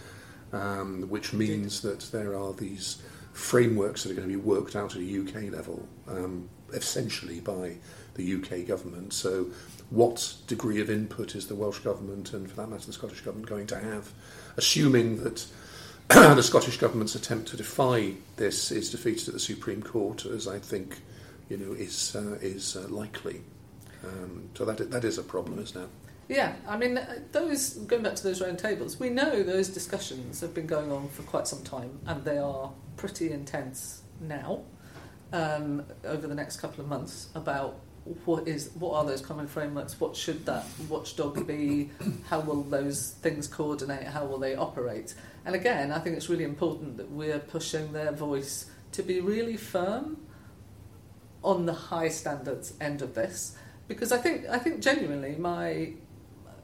[0.52, 4.96] um, which means that there are these frameworks that are going to be worked out
[4.96, 7.76] at a UK level, um, essentially by
[8.14, 9.12] the UK government.
[9.12, 9.46] So,
[9.90, 13.48] what degree of input is the Welsh government and, for that matter, the Scottish government
[13.48, 14.12] going to have,
[14.56, 15.46] assuming that
[16.08, 20.58] the Scottish government's attempt to defy this is defeated at the Supreme Court, as I
[20.58, 21.00] think,
[21.48, 23.42] you know, is uh, is uh, likely.
[24.04, 25.88] Um, so that that is a problem, isn't it?
[26.28, 30.40] Yeah, I mean, uh, those going back to those round tables, we know those discussions
[30.40, 34.62] have been going on for quite some time, and they are pretty intense now.
[35.30, 37.80] Um, over the next couple of months, about
[38.24, 40.00] what is what are those common frameworks?
[40.00, 41.90] What should that watchdog be?
[42.28, 44.04] How will those things coordinate?
[44.04, 45.14] How will they operate?
[45.44, 49.56] And again, I think it's really important that we're pushing their voice to be really
[49.56, 50.18] firm
[51.42, 55.92] on the high standards end of this, because I think I think genuinely my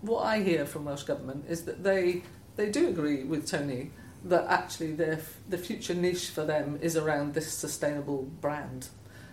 [0.01, 2.23] what I hear from Welsh Government is that they
[2.57, 3.91] they do agree with Tony
[4.25, 8.89] that actually their the future niche for them is around this sustainable brand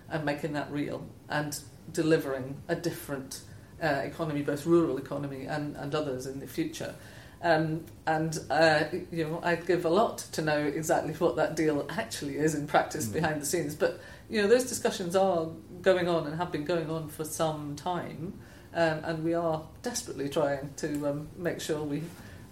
[0.10, 1.62] and making that real and
[1.94, 3.42] delivering a different
[3.82, 6.96] uh, economy, both rural economy and, and others in the future.
[7.44, 11.86] Um, and uh, you know, I'd give a lot to know exactly what that deal
[11.90, 13.14] actually is in practice mm.
[13.14, 13.74] behind the scenes.
[13.74, 14.00] But
[14.30, 15.48] you know, those discussions are
[15.82, 18.34] going on and have been going on for some time.
[18.74, 22.04] Um, and we are desperately trying to um, make sure we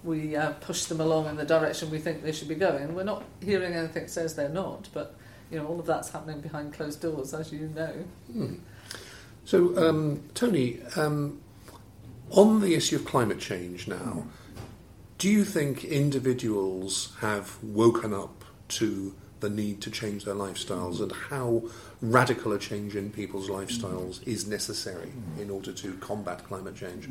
[0.03, 2.95] we uh, push them along in the direction we think they should be going.
[2.95, 5.15] We're not hearing anything that says they're not, but
[5.51, 7.93] you know all of that's happening behind closed doors, as you know.
[8.31, 8.55] Hmm.
[9.49, 11.41] So, um, Tony, um,
[12.29, 14.27] on the issue of climate change now,
[15.17, 18.45] do you think individuals have woken up
[18.77, 21.63] to the need to change their lifestyles and how
[21.99, 27.09] radical a change in people's lifestyles is necessary in order to combat climate change?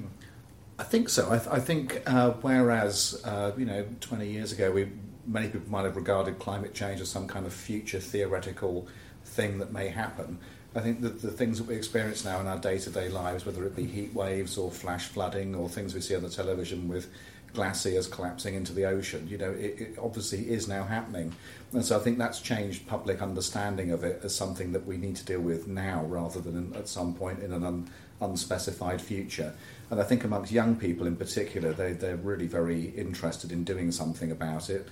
[0.79, 1.33] I think so.
[1.33, 4.93] I, th- I think uh, whereas uh, you know 20 years ago, we
[5.27, 8.87] many people might have regarded climate change as some kind of future theoretical
[9.25, 10.39] thing that may happen.
[10.75, 13.75] I think that the things that we experience now in our day-to-day lives, whether it
[13.75, 17.11] be heat waves or flash flooding or things we see on the television with
[17.55, 19.27] glaciers collapsing into the ocean.
[19.29, 21.35] You know, it, it, obviously is now happening.
[21.73, 25.17] And so I think that's changed public understanding of it as something that we need
[25.17, 29.55] to deal with now rather than at some point in an un, unspecified future.
[29.91, 33.91] And I think amongst young people in particular, they, they're really very interested in doing
[33.93, 34.87] something about it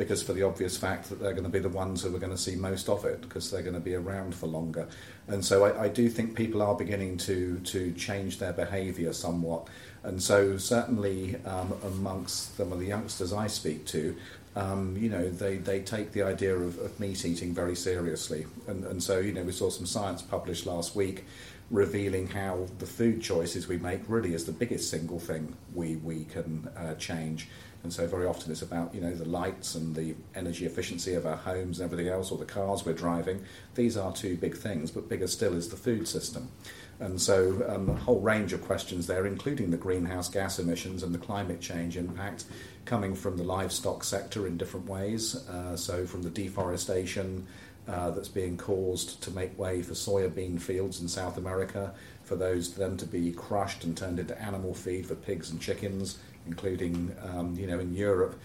[0.00, 2.32] because for the obvious fact that they're going to be the ones who are going
[2.32, 4.88] to see most of it because they're going to be around for longer.
[5.28, 9.68] And so I, I do think people are beginning to, to change their behaviour somewhat.
[10.02, 14.16] And so, certainly um, amongst some of the youngsters I speak to,
[14.56, 18.46] um, you know, they, they take the idea of, of meat eating very seriously.
[18.68, 21.26] And, and so, you know, we saw some science published last week
[21.70, 26.24] revealing how the food choices we make really is the biggest single thing we, we
[26.24, 27.48] can uh, change.
[27.82, 31.26] And so very often it's about you know the lights and the energy efficiency of
[31.26, 33.44] our homes and everything else, or the cars we're driving.
[33.74, 36.50] These are two big things, but bigger still is the food system.
[37.00, 41.14] And so um, a whole range of questions there, including the greenhouse gas emissions and
[41.14, 42.44] the climate change impact
[42.84, 45.48] coming from the livestock sector in different ways.
[45.48, 47.46] Uh, so from the deforestation
[47.88, 52.74] uh, that's being caused to make way for soybean fields in South America, for those
[52.74, 57.56] them to be crushed and turned into animal feed for pigs and chickens, including um,
[57.58, 58.38] you know in Europe.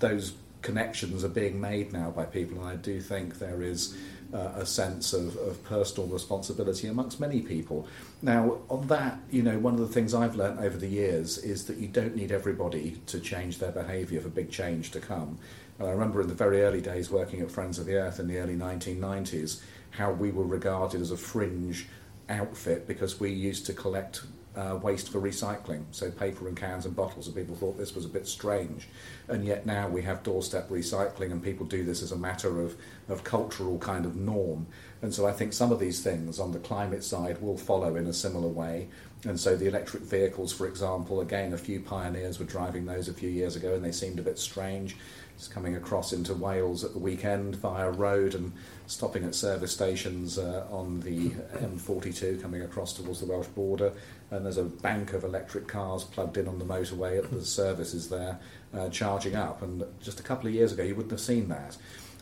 [0.00, 3.96] Those connections are being made now by people, and I do think there is
[4.32, 7.86] uh, a sense of, of personal responsibility amongst many people.
[8.20, 11.66] Now, on that, you know, one of the things I've learnt over the years is
[11.66, 15.38] that you don't need everybody to change their behaviour for big change to come.
[15.78, 18.26] And I remember in the very early days working at Friends of the Earth in
[18.26, 21.86] the early 1990s, how we were regarded as a fringe
[22.28, 24.22] outfit because we used to collect
[24.56, 28.04] uh, waste for recycling, so paper and cans and bottles, and people thought this was
[28.04, 28.88] a bit strange.
[29.28, 32.76] And yet now we have doorstep recycling, and people do this as a matter of,
[33.08, 34.66] of cultural kind of norm.
[35.00, 38.06] And so I think some of these things on the climate side will follow in
[38.06, 38.88] a similar way.
[39.24, 43.14] And so the electric vehicles, for example, again, a few pioneers were driving those a
[43.14, 44.96] few years ago, and they seemed a bit strange.
[45.38, 48.52] Just coming across into Wales at the weekend via road and
[48.88, 51.30] stopping at service stations uh, on the
[51.60, 53.92] M42 coming across towards the Welsh border.
[54.32, 58.08] And there's a bank of electric cars plugged in on the motorway at the services
[58.08, 58.40] there,
[58.74, 59.62] uh, charging up.
[59.62, 61.76] And just a couple of years ago, you wouldn't have seen that.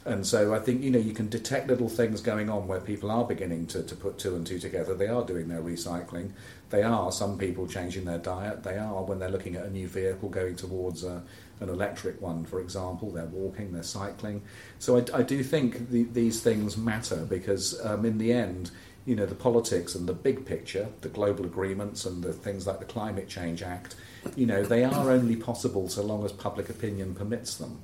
[0.06, 3.10] And so I think you know you can detect little things going on where people
[3.10, 4.94] are beginning to, to put two and two together.
[4.94, 6.30] They are doing their recycling.
[6.70, 8.62] They are some people changing their diet.
[8.62, 11.24] They are when they're looking at a new vehicle going towards a,
[11.60, 13.10] an electric one, for example.
[13.10, 14.42] They're walking, they're cycling.
[14.78, 18.70] So I, I do think the, these things matter because um, in the end,
[19.06, 22.80] you know, the politics and the big picture, the global agreements and the things like
[22.80, 23.94] the Climate Change Act,
[24.34, 27.80] you know, they are only possible so long as public opinion permits them.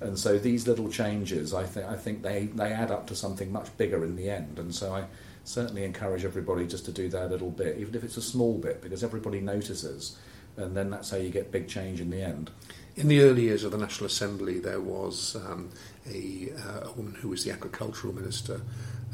[0.00, 3.52] And so these little changes, I, th- I think they, they add up to something
[3.52, 4.58] much bigger in the end.
[4.58, 5.04] And so I
[5.44, 8.80] certainly encourage everybody just to do their little bit, even if it's a small bit,
[8.80, 10.16] because everybody notices.
[10.56, 12.50] And then that's how you get big change in the end.
[13.00, 15.70] In the early years of the National Assembly, there was um,
[16.06, 18.60] a, uh, a, woman who was the agricultural minister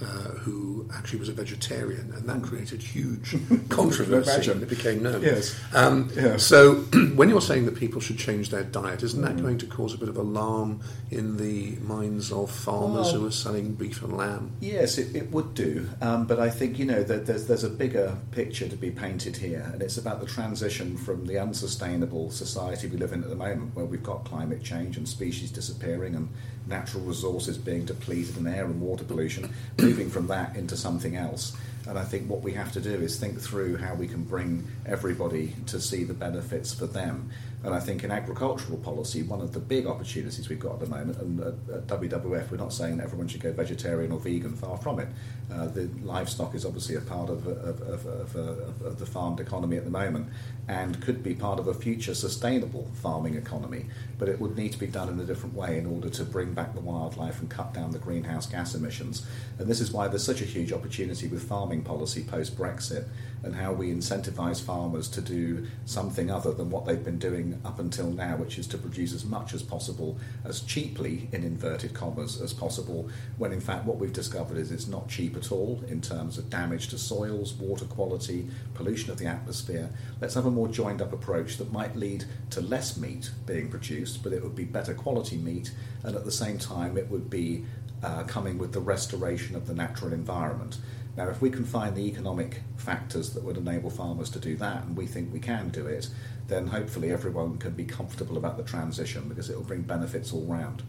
[0.01, 0.05] uh,
[0.45, 3.35] who actually was a vegetarian, and that created huge
[3.71, 4.51] controversy.
[4.51, 5.23] and it became known.
[5.23, 5.59] Yes.
[5.75, 6.45] Um, yes.
[6.45, 6.75] So,
[7.15, 9.43] when you're saying that people should change their diet, isn't that Mm.
[9.43, 10.81] going to cause a bit of alarm
[11.11, 14.53] in the minds of farmers Well- who are selling beef and lamb?
[14.61, 17.71] Yes, it, it would do, um, but I think you know that there's there's a
[17.71, 22.87] bigger picture to be painted here, and it's about the transition from the unsustainable society
[22.87, 26.29] we live in at the moment, where we've got climate change and species disappearing and
[26.67, 31.57] natural resources being depleted and air and water pollution, moving from that into something else.
[31.89, 34.67] And I think what we have to do is think through how we can bring
[34.85, 37.31] everybody to see the benefits for them.
[37.67, 40.87] And I think in agricultural policy, one of the big opportunities we've got at the
[40.87, 44.77] moment, and at, WWF, we're not saying that everyone should go vegetarian or vegan, far
[44.77, 45.09] from it.
[45.53, 49.85] Uh, the livestock is obviously a part of, of, of, of the farmed economy at
[49.85, 50.29] the moment
[50.69, 53.87] and could be part of a future sustainable farming economy,
[54.17, 56.55] but it would need to be done in a different way in order to bring
[56.55, 59.27] back the wildlife and cut down the greenhouse gas emissions.
[59.59, 63.07] And this is why there's such a huge opportunity with farming policy post Brexit
[63.47, 67.79] and how we incentivise farmers to do something other than what they've been doing up
[67.79, 72.41] until now, which is to produce as much as possible, as cheaply, in inverted commas,
[72.41, 76.01] as possible, when in fact what we've discovered is it's not cheap at all in
[76.01, 79.89] terms of damage to soils, water quality, pollution of the atmosphere.
[80.21, 84.23] Let's have a more joined up approach that might lead to less meat being produced,
[84.23, 85.71] but it would be better quality meat,
[86.03, 87.65] and at the same time it would be
[88.03, 90.79] uh, coming with the restoration of the natural environment.
[91.17, 94.85] Now, if we can find the economic factors that would enable farmers to do that,
[94.85, 96.09] and we think we can do it,
[96.49, 100.45] then hopefully everyone can be comfortable about the transition because it will bring benefits all
[100.45, 100.83] round.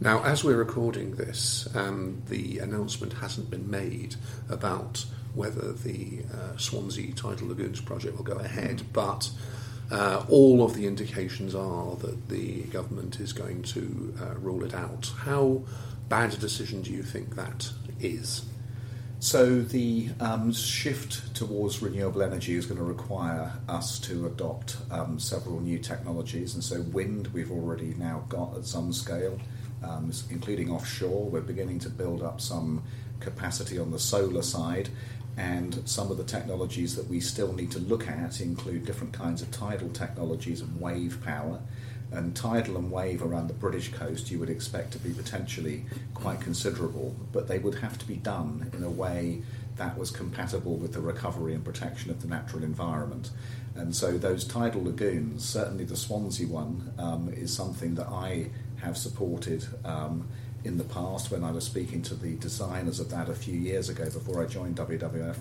[0.00, 4.16] Now, as we're recording this, um, the announcement hasn't been made
[4.48, 9.30] about whether the uh, Swansea Tidal Lagoons project will go ahead, but
[9.90, 14.74] uh, all of the indications are that the government is going to uh, rule it
[14.74, 15.12] out.
[15.18, 15.62] How
[16.08, 17.70] bad a decision do you think that
[18.00, 18.44] is?
[19.26, 25.18] So the um, shift towards renewable energy is going to require us to adopt um,
[25.18, 29.36] several new technologies, and so wind we've already now got at some scale,
[29.82, 31.28] um, including offshore.
[31.28, 32.84] We're beginning to build up some
[33.18, 34.90] capacity on the solar side,
[35.36, 39.42] and some of the technologies that we still need to look at include different kinds
[39.42, 41.60] of tidal technologies and wave power.
[42.12, 45.84] And tidal and wave around the British coast you would expect to be potentially
[46.14, 49.42] quite considerable, but they would have to be done in a way
[49.76, 53.30] that was compatible with the recovery and protection of the natural environment.
[53.74, 58.50] And so those tidal lagoons, certainly the Swansea one, um, is something that I
[58.80, 60.28] have supported um,
[60.64, 63.88] in the past when I was speaking to the designers of that a few years
[63.88, 65.36] ago before I joined WWF.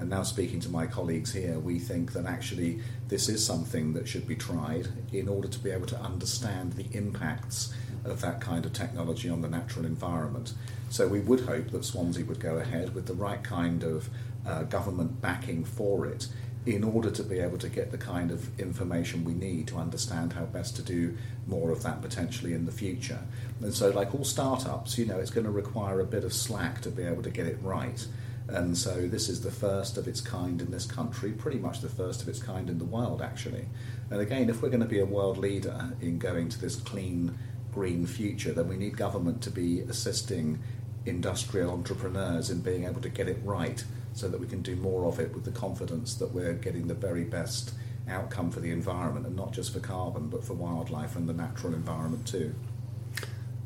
[0.00, 4.08] And now speaking to my colleagues here, we think that actually this is something that
[4.08, 7.74] should be tried in order to be able to understand the impacts
[8.04, 10.54] of that kind of technology on the natural environment.
[10.88, 14.08] So we would hope that Swansea would go ahead with the right kind of
[14.46, 16.28] uh, government backing for it
[16.64, 20.32] in order to be able to get the kind of information we need to understand
[20.32, 23.18] how best to do more of that potentially in the future.
[23.60, 26.80] And so, like all startups, you know, it's going to require a bit of slack
[26.82, 28.06] to be able to get it right.
[28.50, 31.88] And so, this is the first of its kind in this country, pretty much the
[31.88, 33.66] first of its kind in the world, actually.
[34.10, 37.38] And again, if we're going to be a world leader in going to this clean,
[37.72, 40.58] green future, then we need government to be assisting
[41.06, 45.06] industrial entrepreneurs in being able to get it right so that we can do more
[45.06, 47.72] of it with the confidence that we're getting the very best
[48.08, 51.72] outcome for the environment and not just for carbon but for wildlife and the natural
[51.74, 52.52] environment too.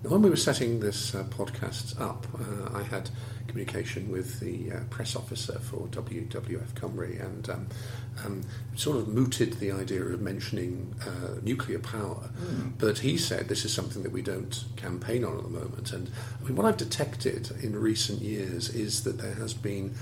[0.04, 3.08] When we were setting this uh, podcast up, uh, I had
[3.48, 7.66] communication with the uh, press officer for WWF Cymru and um,
[8.22, 8.42] um,
[8.76, 12.28] sort of mooted the idea of mentioning uh, nuclear power.
[12.38, 12.72] Mm.
[12.76, 15.90] But he said this is something that we don't campaign on at the moment.
[15.92, 19.94] And I mean, what I've detected in recent years is that there has been,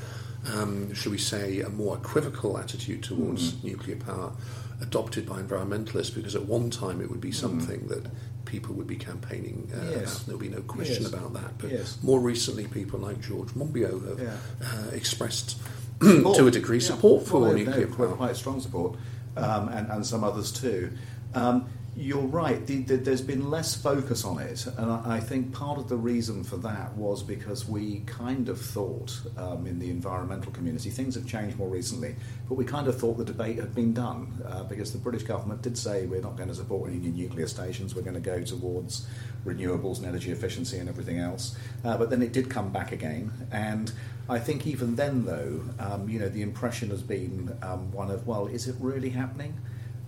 [0.53, 3.65] um, shall we say, a more equivocal attitude towards mm.
[3.65, 4.33] nuclear power
[4.81, 7.35] adopted by environmentalists because at one time it would be hmm.
[7.35, 7.89] something mm.
[7.89, 8.11] that
[8.45, 10.17] people would be campaigning uh, yes.
[10.17, 10.27] about.
[10.27, 11.13] There'll be no question yes.
[11.13, 11.59] about that.
[11.59, 11.99] But yes.
[12.03, 14.37] more recently, people like George Monbiot have yeah.
[14.65, 15.59] uh, expressed,
[16.01, 16.87] to a degree, yeah.
[16.87, 18.09] support for well, nuclear power.
[18.09, 18.97] Quite strong support,
[19.37, 20.93] um, and, and some others too.
[21.35, 22.67] Um, you're right.
[22.67, 25.97] The, the, there's been less focus on it, and I, I, think part of the
[25.97, 31.17] reason for that was because we kind of thought um, in the environmental community things
[31.17, 32.17] have changed more recently,
[32.49, 35.61] but we kind of thought the debate had been done uh, because the British government
[35.61, 37.95] did say we're not going to support any new nuclear stations.
[37.95, 39.07] We're going to go towards
[39.45, 41.57] renewables and energy efficiency and everything else.
[41.85, 43.93] Uh, but then it did come back again, and
[44.31, 48.27] I think even then, though, um, you know, the impression has been um, one of
[48.27, 49.59] well, is it really happening?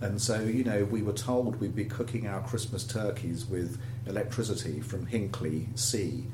[0.05, 4.79] And so, you know, we were told we'd be cooking our Christmas turkeys with electricity
[4.79, 6.25] from Hinkley C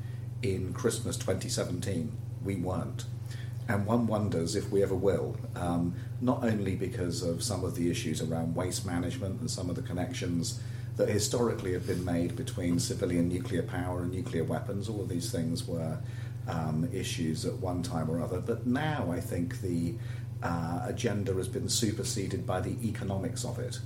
[0.42, 2.12] in Christmas 2017.
[2.44, 3.06] We weren't.
[3.68, 7.90] And one wonders if we ever will, um, not only because of some of the
[7.90, 10.60] issues around waste management and some of the connections
[10.98, 14.86] that historically have been made between civilian nuclear power and nuclear weapons.
[14.90, 15.96] All of these things were
[16.46, 18.38] um, issues at one time or other.
[18.40, 19.94] But now I think the
[20.42, 23.78] uh, agenda has been superseded by the economics of it.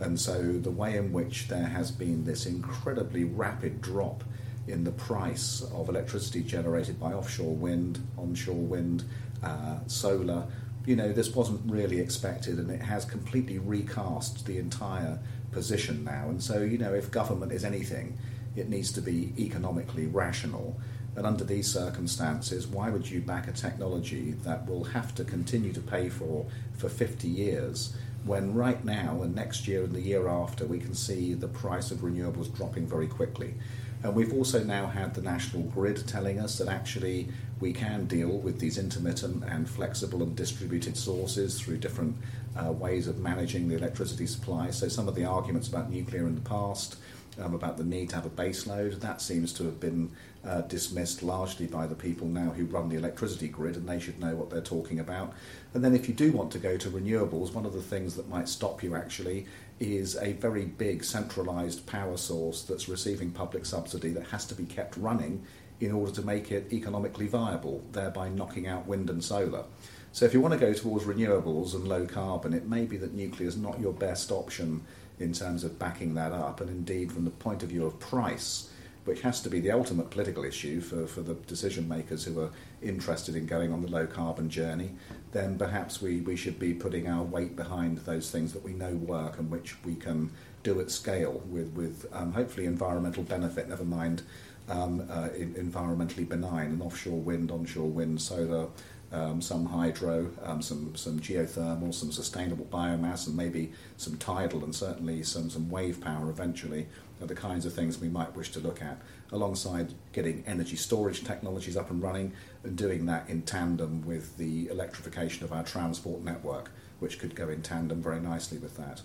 [0.00, 4.24] And so the way in which there has been this incredibly rapid drop
[4.66, 9.04] in the price of electricity generated by offshore wind, onshore wind,
[9.42, 10.46] uh, solar,
[10.86, 15.18] you know, this wasn't really expected and it has completely recast the entire
[15.52, 16.28] position now.
[16.28, 18.18] And so, you know, if government is anything,
[18.56, 20.80] it needs to be economically rational.
[21.14, 25.72] And under these circumstances, why would you back a technology that will have to continue
[25.72, 26.46] to pay for
[26.76, 27.94] for 50 years
[28.24, 31.90] when right now and next year and the year after we can see the price
[31.90, 33.54] of renewables dropping very quickly?
[34.02, 37.28] And we've also now had the national grid telling us that actually
[37.60, 42.16] we can deal with these intermittent and flexible and distributed sources through different
[42.56, 44.70] uh, ways of managing the electricity supply.
[44.70, 46.96] So some of the arguments about nuclear in the past,
[47.40, 50.10] um, about the need to have a base load, that seems to have been
[50.44, 54.20] uh, dismissed largely by the people now who run the electricity grid, and they should
[54.20, 55.32] know what they're talking about.
[55.74, 58.28] And then, if you do want to go to renewables, one of the things that
[58.28, 59.46] might stop you actually
[59.80, 64.64] is a very big centralised power source that's receiving public subsidy that has to be
[64.64, 65.44] kept running
[65.80, 69.64] in order to make it economically viable, thereby knocking out wind and solar.
[70.12, 73.14] So, if you want to go towards renewables and low carbon, it may be that
[73.14, 74.82] nuclear is not your best option
[75.18, 78.68] in terms of backing that up, and indeed, from the point of view of price
[79.04, 82.50] which has to be the ultimate political issue for, for the decision makers who are
[82.82, 84.90] interested in going on the low carbon journey,
[85.32, 88.94] then perhaps we, we should be putting our weight behind those things that we know
[88.94, 90.30] work and which we can
[90.62, 94.22] do at scale with, with um, hopefully environmental benefit, never mind
[94.68, 98.68] um, uh, in, environmentally benign, and offshore wind, onshore wind, solar,
[99.12, 104.74] um, some hydro, um, some some geothermal, some sustainable biomass, and maybe some tidal, and
[104.74, 106.86] certainly some some wave power eventually
[107.20, 109.00] are the kinds of things we might wish to look at,
[109.30, 112.32] alongside getting energy storage technologies up and running
[112.64, 117.48] and doing that in tandem with the electrification of our transport network, which could go
[117.48, 119.02] in tandem very nicely with that.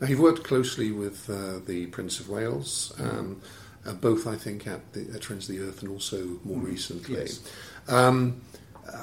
[0.00, 3.42] Now, you've worked closely with uh, the Prince of Wales, um,
[3.84, 6.66] uh, both, I think, at the at Friends of the Earth and also more mm.
[6.66, 7.20] recently.
[7.20, 7.40] Yes.
[7.86, 8.40] Um,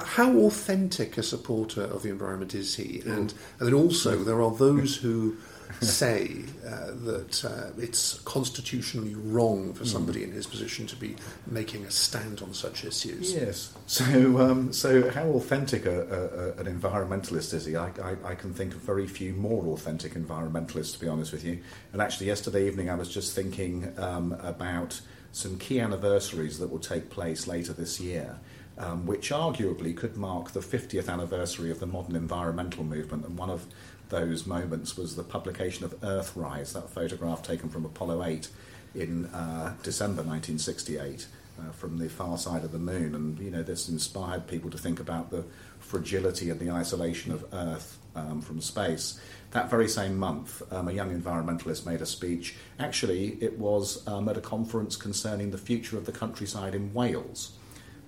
[0.04, 3.00] how authentic a supporter of the environment is he?
[3.06, 5.36] And, and then also, there are those who
[5.80, 9.88] say uh, that uh, it's constitutionally wrong for hmm.
[9.88, 11.14] somebody in his position to be
[11.46, 13.32] making a stand on such issues.
[13.32, 13.74] Yes.
[13.86, 17.76] So, um, so how authentic a, a, an environmentalist is he?
[17.76, 21.44] I, I, I, can think of very few more authentic environmentalists, to be honest with
[21.44, 21.60] you.
[21.92, 25.00] And actually, yesterday evening, I was just thinking um, about
[25.32, 28.38] some key anniversaries that will take place later this year.
[28.78, 33.24] Um, which arguably could mark the 50th anniversary of the modern environmental movement.
[33.24, 33.66] And one of
[34.08, 38.48] those moments was the publication of Earthrise, that photograph taken from Apollo 8
[38.94, 41.26] in uh, December 1968.
[41.58, 44.78] Uh, from the far side of the moon, and you know this inspired people to
[44.78, 45.44] think about the
[45.80, 49.20] fragility and the isolation of Earth um, from space.
[49.50, 52.54] That very same month, um, a young environmentalist made a speech.
[52.78, 57.57] Actually, it was um, at a conference concerning the future of the countryside in Wales.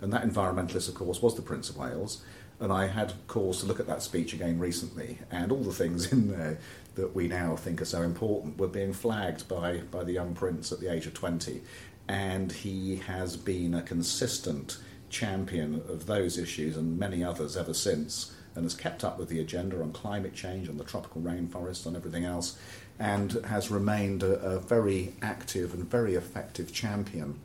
[0.01, 2.23] And that environmentalist, of course, was the Prince of Wales.
[2.59, 6.13] And I had cause to look at that speech again recently, and all the things
[6.13, 6.59] in there
[6.95, 10.71] that we now think are so important were being flagged by, by the young prince
[10.71, 11.63] at the age of 20.
[12.09, 14.79] And he has been a consistent
[15.09, 19.41] champion of those issues and many others ever since, and has kept up with the
[19.41, 22.59] agenda on climate change, on the tropical rainforest, on everything else,
[22.99, 27.39] and has remained a, a very active and very effective champion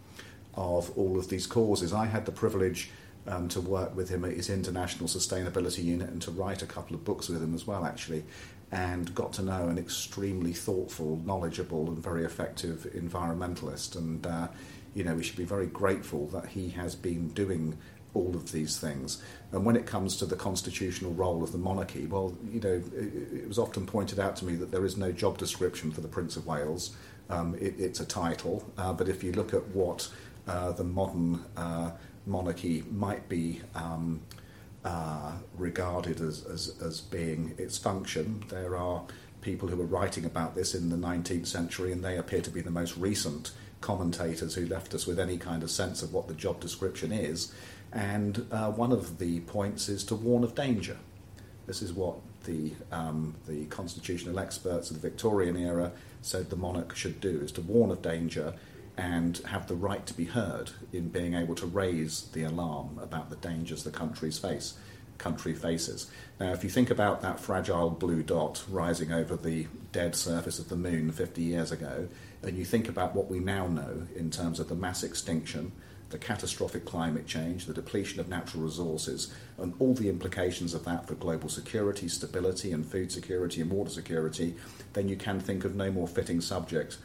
[0.55, 1.93] of all of these causes.
[1.93, 2.91] I had the privilege
[3.27, 6.95] um, to work with him at his International Sustainability Unit and to write a couple
[6.95, 8.23] of books with him as well, actually,
[8.71, 13.95] and got to know an extremely thoughtful, knowledgeable, and very effective environmentalist.
[13.95, 14.47] And uh,
[14.95, 17.77] you know, we should be very grateful that he has been doing
[18.13, 19.21] all of these things.
[19.51, 23.41] And when it comes to the constitutional role of the monarchy, well, you know, it,
[23.41, 26.07] it was often pointed out to me that there is no job description for the
[26.07, 26.95] Prince of Wales.
[27.29, 30.09] Um, it, it's a title, uh, but if you look at what
[30.45, 31.91] the modern uh,
[32.25, 34.21] monarchy might be um,
[34.83, 39.03] uh, regarded as, as, as being its function, there are
[39.41, 42.61] people who were writing about this in the 19th century, and they appear to be
[42.61, 46.33] the most recent commentators who left us with any kind of sense of what the
[46.33, 47.53] job description is.
[47.91, 50.97] And uh, one of the points is to warn of danger.
[51.67, 52.15] This is what
[52.45, 55.91] the, um, the constitutional experts of the Victorian era
[56.21, 58.53] said the monarch should do, is to warn of danger
[58.97, 63.29] and have the right to be heard in being able to raise the alarm about
[63.29, 64.75] the dangers the country's face
[65.17, 66.07] country faces.
[66.39, 70.69] Now, if you think about that fragile blue dot rising over the dead surface of
[70.69, 72.07] the moon 50 years ago,
[72.43, 75.71] and you think about what we now know in terms of the mass extinction,
[76.09, 81.07] the catastrophic climate change, the depletion of natural resources, and all the implications of that
[81.07, 84.55] for global security, stability, and food security and water security,
[84.93, 86.97] then you can think of no more fitting subject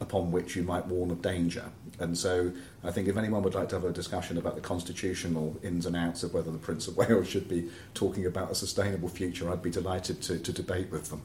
[0.00, 1.64] upon which you might warn of danger.
[1.98, 5.56] And so I think if anyone would like to have a discussion about the constitutional
[5.62, 9.08] ins and outs of whether the Prince of Wales should be talking about a sustainable
[9.08, 11.22] future, I'd be delighted to, to debate with them.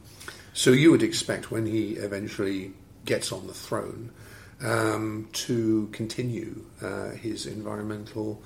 [0.52, 2.72] So you would expect when he eventually
[3.04, 4.12] gets on the throne
[4.62, 8.42] um, to continue uh, his environmental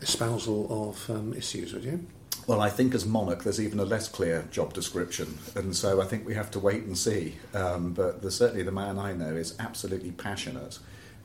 [0.00, 2.06] espousal of um, issues, would you?
[2.44, 6.06] Well, I think as monarch, there's even a less clear job description, and so I
[6.06, 7.36] think we have to wait and see.
[7.54, 10.80] Um, but the, certainly, the man I know is absolutely passionate,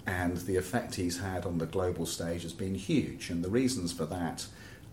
[0.05, 3.31] and the effect he's had on the global stage has been huge.
[3.31, 4.45] And the reasons for that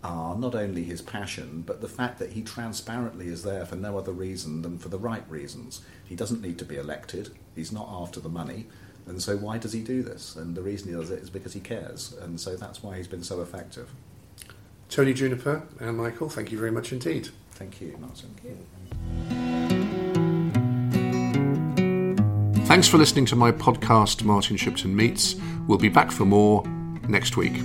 [0.03, 3.95] are not only his passion, but the fact that he transparently is there for no
[3.95, 5.81] other reason than for the right reasons.
[6.03, 7.29] He doesn't need to be elected.
[7.55, 8.65] He's not after the money.
[9.05, 10.35] And so, why does he do this?
[10.35, 12.15] And the reason he does it is because he cares.
[12.19, 13.91] And so, that's why he's been so effective.
[14.95, 17.27] Tony Juniper Anne Meikle, thank you very much indeed.
[17.51, 18.33] Thank you, Martin.
[18.41, 18.57] Thank
[22.55, 22.65] you.
[22.65, 25.35] Thanks for listening to my podcast, Martin Shipton Meets.
[25.67, 26.63] We'll be back for more
[27.09, 27.61] next week.